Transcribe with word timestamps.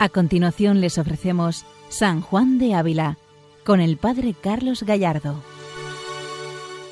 A 0.00 0.08
continuación 0.08 0.80
les 0.80 0.96
ofrecemos 0.96 1.66
San 1.88 2.20
Juan 2.20 2.58
de 2.58 2.74
Ávila 2.74 3.18
con 3.64 3.80
el 3.80 3.96
Padre 3.96 4.32
Carlos 4.40 4.84
Gallardo. 4.84 5.42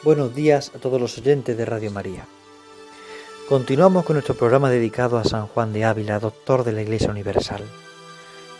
Buenos 0.03 0.35
días 0.35 0.73
a 0.75 0.81
todos 0.81 1.01
los 1.01 1.17
oyentes 1.17 1.57
de 1.57 1.65
Radio 1.65 1.93
María. 1.93 2.27
Continuamos 3.49 4.05
con 4.05 4.15
nuestro 4.15 4.35
programa 4.35 4.71
dedicado 4.71 5.19
a 5.19 5.25
San 5.25 5.47
Juan 5.47 5.73
de 5.73 5.85
Ávila, 5.85 6.19
doctor 6.19 6.65
de 6.65 6.73
la 6.73 6.83
Iglesia 6.83 7.11
Universal. 7.11 7.63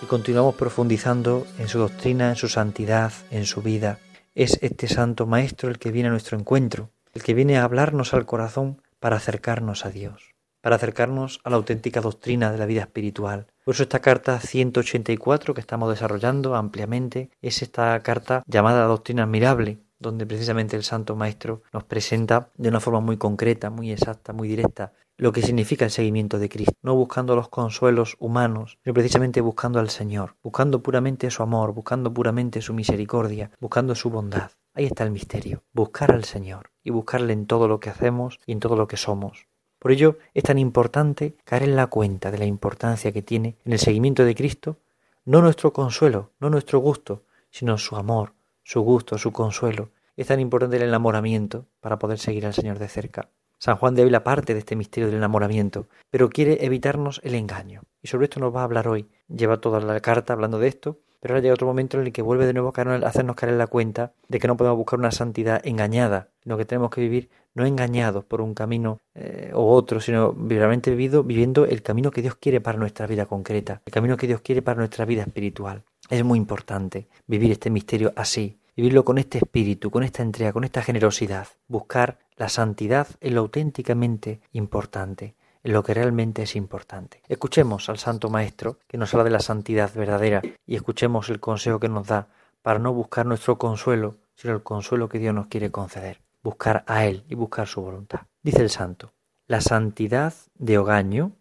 Y 0.01 0.07
continuamos 0.07 0.55
profundizando 0.55 1.45
en 1.59 1.67
su 1.67 1.81
doctrina, 1.81 2.29
en 2.29 2.37
su 2.37 2.49
santidad, 2.49 3.13
en 3.33 3.47
su 3.47 3.63
vida. 3.63 3.99
Es 4.37 4.61
este 4.63 4.87
santo 4.87 5.27
maestro 5.27 5.71
el 5.71 5.81
que 5.81 5.91
viene 5.91 6.09
a 6.09 6.13
nuestro 6.13 6.39
encuentro, 6.39 6.91
el 7.15 7.25
que 7.25 7.35
viene 7.35 7.59
a 7.59 7.65
hablarnos 7.65 8.15
al 8.15 8.27
corazón 8.27 8.81
para 9.01 9.17
acercarnos 9.17 9.85
a 9.85 9.91
Dios 9.91 10.37
para 10.67 10.75
acercarnos 10.75 11.41
a 11.45 11.51
la 11.51 11.57
auténtica 11.57 12.01
doctrina 12.01 12.51
de 12.51 12.59
la 12.59 12.67
vida 12.67 12.81
espiritual. 12.81 13.47
Por 13.67 13.75
eso 13.75 13.83
esta 13.83 13.99
carta 13.99 14.39
184 14.39 15.53
que 15.53 15.61
estamos 15.61 15.91
desarrollando 15.91 16.55
ampliamente 16.55 17.31
es 17.43 17.63
esta 17.63 18.01
carta 18.01 18.45
llamada 18.47 18.87
Doctrina 18.87 19.25
Admirable, 19.25 19.79
donde 19.99 20.25
precisamente 20.25 20.77
el 20.77 20.85
Santo 20.85 21.17
Maestro 21.17 21.65
nos 21.73 21.83
presenta 21.83 22.53
de 22.57 22.69
una 22.69 22.79
forma 22.79 23.01
muy 23.01 23.17
concreta, 23.17 23.69
muy 23.69 23.91
exacta, 23.91 24.33
muy 24.33 24.47
directa, 24.47 24.93
lo 25.17 25.33
que 25.33 25.43
significa 25.43 25.85
el 25.85 25.91
seguimiento 25.91 26.39
de 26.39 26.49
Cristo, 26.49 26.75
no 26.83 26.95
buscando 26.95 27.35
los 27.35 27.49
consuelos 27.49 28.15
humanos, 28.21 28.79
sino 28.85 28.95
precisamente 28.95 29.41
buscando 29.41 29.81
al 29.81 29.91
Señor, 29.91 30.37
buscando 30.45 30.81
puramente 30.81 31.29
su 31.33 31.43
amor, 31.43 31.75
buscando 31.75 32.15
puramente 32.15 32.63
su 32.63 32.73
misericordia, 32.73 33.51
buscando 33.59 33.97
su 33.97 34.11
bondad. 34.11 34.53
Ahí 34.75 34.85
está 34.85 35.03
el 35.03 35.11
misterio, 35.11 35.65
buscar 35.73 36.13
al 36.13 36.23
Señor 36.23 36.71
y 36.85 36.91
buscarle 36.91 37.33
en 37.33 37.47
todo 37.47 37.67
lo 37.67 37.81
que 37.81 37.91
hacemos 37.91 38.39
y 38.47 38.53
en 38.53 38.61
todo 38.61 38.77
lo 38.77 38.87
que 38.87 38.97
somos. 38.97 39.49
Por 39.79 39.93
ello 39.93 40.19
es 40.35 40.43
tan 40.43 40.59
importante 40.59 41.37
caer 41.45 41.65
en 41.65 41.77
la 41.77 41.87
cuenta 41.87 42.31
de 42.31 42.39
la 42.39 42.45
importancia 42.47 43.13
que 43.13 43.23
tiene 43.23 43.57
en 43.65 43.73
el 43.73 43.79
seguimiento 43.79 44.25
de 44.25 44.35
Cristo 44.35 44.79
no 45.27 45.43
nuestro 45.43 45.73
consuelo, 45.73 46.31
no 46.39 46.51
nuestro 46.51 46.79
gusto, 46.79 47.25
sino 47.51 47.79
su 47.79 47.97
amor, 47.97 48.33
su 48.63 48.81
gusto, 48.81 49.19
su 49.19 49.33
consuelo. 49.33 49.91
Es 50.17 50.29
tan 50.29 50.41
importante 50.41 50.77
el 50.77 50.85
enamoramiento 50.85 51.67
para 51.81 51.99
poder 51.99 52.19
seguir 52.19 52.47
al 52.47 52.55
Señor 52.55 52.79
de 52.79 52.89
cerca. 52.89 53.29
San 53.59 53.77
Juan 53.77 53.95
de 53.95 54.03
Ávila 54.03 54.23
parte 54.23 54.53
de 54.53 54.61
este 54.61 54.77
misterio 54.77 55.09
del 55.09 55.17
enamoramiento, 55.17 55.89
pero 56.11 56.29
quiere 56.29 56.65
evitarnos 56.65 57.21
el 57.25 57.35
engaño. 57.35 57.83
Y 58.03 58.09
sobre 58.09 58.25
esto 58.25 58.39
nos 58.39 58.55
va 58.55 58.61
a 58.61 58.65
hablar 58.65 58.87
hoy. 58.87 59.09
Lleva 59.29 59.61
toda 59.61 59.81
la 59.81 59.99
carta 60.01 60.33
hablando 60.33 60.59
de 60.59 60.69
esto, 60.69 61.01
pero 61.21 61.35
ahora 61.35 61.43
llega 61.43 61.55
otro 61.55 61.67
momento 61.67 61.99
en 61.99 62.07
el 62.07 62.13
que 62.13 62.23
vuelve 62.23 62.47
de 62.47 62.53
nuevo 62.53 62.73
a 62.75 63.07
hacernos 63.07 63.37
caer 63.37 63.53
en 63.53 63.59
la 63.59 63.67
cuenta 63.67 64.13
de 64.29 64.39
que 64.39 64.47
no 64.47 64.57
podemos 64.57 64.77
buscar 64.79 64.99
una 64.99 65.11
santidad 65.11 65.61
engañada, 65.65 66.29
sino 66.43 66.57
que 66.57 66.65
tenemos 66.65 66.91
que 66.91 67.01
vivir 67.01 67.31
no 67.55 67.65
engañados 67.65 68.25
por 68.25 68.41
un 68.41 68.55
camino 68.55 69.01
eh, 69.15 69.51
otro, 69.55 70.01
sino 70.01 70.35
realmente 70.47 70.91
vivido, 70.91 71.25
viviendo 71.25 71.65
el 71.65 71.83
camino 71.83 72.11
que 72.11 72.23
Dios 72.23 72.37
quiere 72.37 72.61
para 72.61 72.79
nuestra 72.79 73.07
vida 73.07 73.27
concreta, 73.27 73.83
el 73.87 73.93
camino 73.93 74.17
que 74.17 74.27
Dios 74.27 74.43
quiere 74.43 74.63
para 74.63 74.79
nuestra 74.79 75.05
vida 75.05 75.23
espiritual. 75.23 75.83
Es 76.11 76.23
muy 76.23 76.39
importante 76.39 77.09
vivir 77.27 77.51
este 77.51 77.71
misterio 77.71 78.13
así, 78.15 78.59
vivirlo 78.77 79.05
con 79.05 79.19
este 79.19 79.39
espíritu, 79.39 79.91
con 79.91 80.03
esta 80.03 80.23
entrega, 80.23 80.53
con 80.53 80.65
esta 80.65 80.83
generosidad, 80.83 81.49
buscar 81.67 82.19
la 82.37 82.51
santidad 82.51 83.09
en 83.21 83.35
lo 83.35 83.41
auténticamente 83.41 84.41
importante, 84.53 85.35
lo 85.73 85.83
que 85.83 85.95
realmente 85.95 86.43
es 86.43 86.57
importante. 86.57 87.23
Escuchemos 87.29 87.89
al 87.89 87.99
Santo 87.99 88.31
Maestro 88.31 88.79
que 88.87 88.99
nos 88.99 89.13
habla 89.15 89.25
de 89.25 89.31
la 89.31 89.41
santidad 89.41 89.93
verdadera 89.95 90.43
y 90.67 90.77
escuchemos 90.77 91.29
el 91.29 91.41
consejo 91.41 91.81
que 91.81 91.89
nos 91.89 92.07
da 92.07 92.29
para 92.63 92.79
no 92.79 92.93
buscar 92.93 93.27
nuestro 93.27 93.59
consuelo, 93.59 94.17
sino 94.35 94.55
el 94.55 94.63
consuelo 94.63 95.09
que 95.09 95.19
Dios 95.19 95.35
nos 95.35 95.47
quiere 95.47 95.71
conceder, 95.71 96.21
buscar 96.43 96.85
a 96.87 97.05
Él 97.05 97.25
y 97.29 97.35
buscar 97.35 97.67
su 97.67 97.83
voluntad. 97.83 98.23
Dice 98.43 98.63
el 98.63 98.71
Santo, 98.71 99.13
la 99.47 99.61
santidad 99.61 100.35
de 100.55 100.79
Ogaño, 100.79 101.33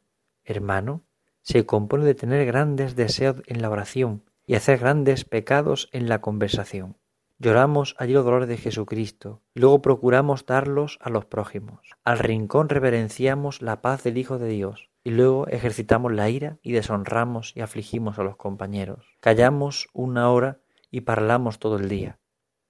hermano, 0.44 1.02
se 1.42 1.66
compone 1.66 2.06
de 2.06 2.16
tener 2.16 2.46
grandes 2.46 2.96
deseos 2.96 3.44
en 3.46 3.62
la 3.62 3.70
oración 3.70 4.24
y 4.48 4.56
hacer 4.56 4.80
grandes 4.80 5.26
pecados 5.26 5.90
en 5.92 6.10
la 6.10 6.22
conversación. 6.22 6.98
Lloramos 7.38 7.96
allí 8.00 8.14
los 8.14 8.24
dolores 8.24 8.48
de 8.48 8.56
Jesucristo 8.56 9.42
y 9.54 9.60
luego 9.60 9.82
procuramos 9.82 10.46
darlos 10.46 10.98
a 11.02 11.10
los 11.10 11.26
prójimos. 11.26 11.80
Al 12.06 12.20
rincón 12.20 12.70
reverenciamos 12.70 13.62
la 13.62 13.82
paz 13.82 14.04
del 14.04 14.18
Hijo 14.18 14.40
de 14.40 14.48
Dios 14.48 14.90
y 15.04 15.12
luego 15.12 15.46
ejercitamos 15.48 16.14
la 16.14 16.30
ira 16.30 16.60
y 16.62 16.72
deshonramos 16.72 17.52
y 17.54 17.60
afligimos 17.60 18.20
a 18.20 18.24
los 18.24 18.38
compañeros. 18.38 19.06
Callamos 19.20 19.90
una 19.92 20.32
hora 20.32 20.60
y 20.90 21.02
parlamos 21.02 21.60
todo 21.60 21.76
el 21.76 21.90
día. 21.90 22.20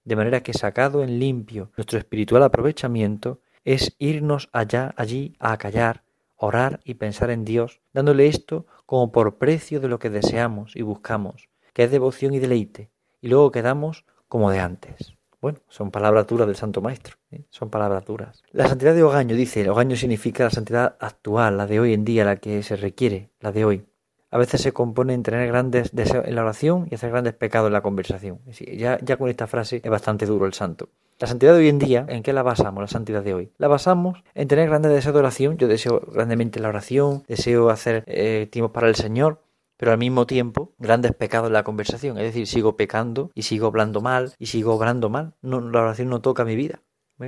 De 0.04 0.16
manera 0.16 0.42
que 0.42 0.54
sacado 0.54 1.04
en 1.04 1.20
limpio 1.20 1.72
nuestro 1.78 2.00
espiritual 2.00 2.42
aprovechamiento 2.42 3.42
es 3.66 3.96
irnos 4.00 4.50
allá, 4.52 4.96
allí, 4.98 5.36
a 5.40 5.58
callar, 5.58 6.04
orar 6.36 6.80
y 6.84 6.96
pensar 6.96 7.30
en 7.30 7.46
Dios, 7.46 7.82
dándole 7.94 8.28
esto 8.28 8.66
como 8.88 9.12
por 9.12 9.38
precio 9.38 9.80
de 9.80 9.90
lo 9.90 10.00
que 10.00 10.10
deseamos 10.10 10.76
y 10.76 10.82
buscamos, 10.82 11.50
que 11.74 11.84
es 11.84 11.92
devoción 11.92 12.34
y 12.34 12.40
deleite, 12.40 12.90
y 13.22 13.28
luego 13.28 13.52
quedamos 13.52 14.06
como 14.28 14.52
de 14.52 14.60
antes. 14.60 15.16
Bueno, 15.42 15.60
son 15.70 15.92
palabras 15.92 16.26
duras 16.26 16.48
del 16.48 16.56
Santo 16.56 16.82
Maestro, 16.82 17.18
¿eh? 17.32 17.44
son 17.50 17.70
palabras 17.70 18.04
duras. 18.06 18.42
La 18.52 18.68
santidad 18.68 18.96
de 18.96 19.04
Ogaño, 19.04 19.36
dice, 19.36 19.70
Ogaño 19.70 19.96
significa 19.96 20.44
la 20.44 20.50
santidad 20.50 20.96
actual, 21.00 21.58
la 21.58 21.68
de 21.68 21.80
hoy 21.80 21.94
en 21.94 22.04
día, 22.04 22.26
la 22.26 22.38
que 22.38 22.64
se 22.64 22.76
requiere, 22.76 23.30
la 23.42 23.52
de 23.52 23.64
hoy. 23.64 23.86
A 24.32 24.38
veces 24.38 24.62
se 24.62 24.74
compone 24.74 25.14
en 25.14 25.24
tener 25.24 25.48
grandes 25.48 25.96
deseos 25.96 26.26
en 26.26 26.36
la 26.36 26.42
oración 26.42 26.88
y 26.90 26.96
hacer 26.96 27.12
grandes 27.12 27.36
pecados 27.36 27.68
en 27.68 27.74
la 27.74 27.82
conversación. 27.82 28.40
Ya, 28.76 28.98
ya 29.02 29.18
con 29.18 29.30
esta 29.30 29.48
frase 29.48 29.82
es 29.84 29.92
bastante 29.92 30.26
duro 30.26 30.46
el 30.46 30.54
santo. 30.54 30.90
La 31.20 31.28
santidad 31.28 31.54
de 31.54 31.60
hoy 31.60 31.70
en 31.70 31.80
día, 31.80 32.06
¿en 32.10 32.24
qué 32.24 32.34
la 32.34 32.44
basamos, 32.44 32.82
la 32.82 32.90
santidad 32.90 33.24
de 33.24 33.34
hoy? 33.34 33.50
La 33.58 33.70
basamos 33.70 34.22
en 34.34 34.50
tener 34.50 34.68
grandes 34.68 34.92
deseos 34.92 35.14
de 35.14 35.20
oración. 35.20 35.58
Yo 35.58 35.70
deseo 35.70 36.02
grandemente 36.12 36.60
la 36.60 36.68
oración, 36.68 37.24
deseo 37.28 37.70
hacer 37.70 38.04
eh, 38.08 38.50
para 38.74 38.90
el 38.90 38.96
Señor, 38.96 39.40
pero 39.78 39.92
al 39.92 39.98
mismo 39.98 40.26
tiempo 40.26 40.74
grandes 40.80 41.14
pecados 41.14 41.48
en 41.48 41.54
la 41.54 41.64
conversación. 41.64 42.18
Es 42.18 42.24
decir, 42.24 42.48
sigo 42.48 42.76
pecando 42.76 43.32
y 43.34 43.44
sigo 43.44 43.68
hablando 43.68 44.02
mal 44.02 44.34
y 44.40 44.48
sigo 44.48 44.74
obrando 44.74 45.10
mal. 45.10 45.34
No, 45.42 45.62
la 45.62 45.82
oración 45.82 46.10
no 46.10 46.22
toca 46.22 46.46
mi 46.46 46.56
vida. 46.56 46.82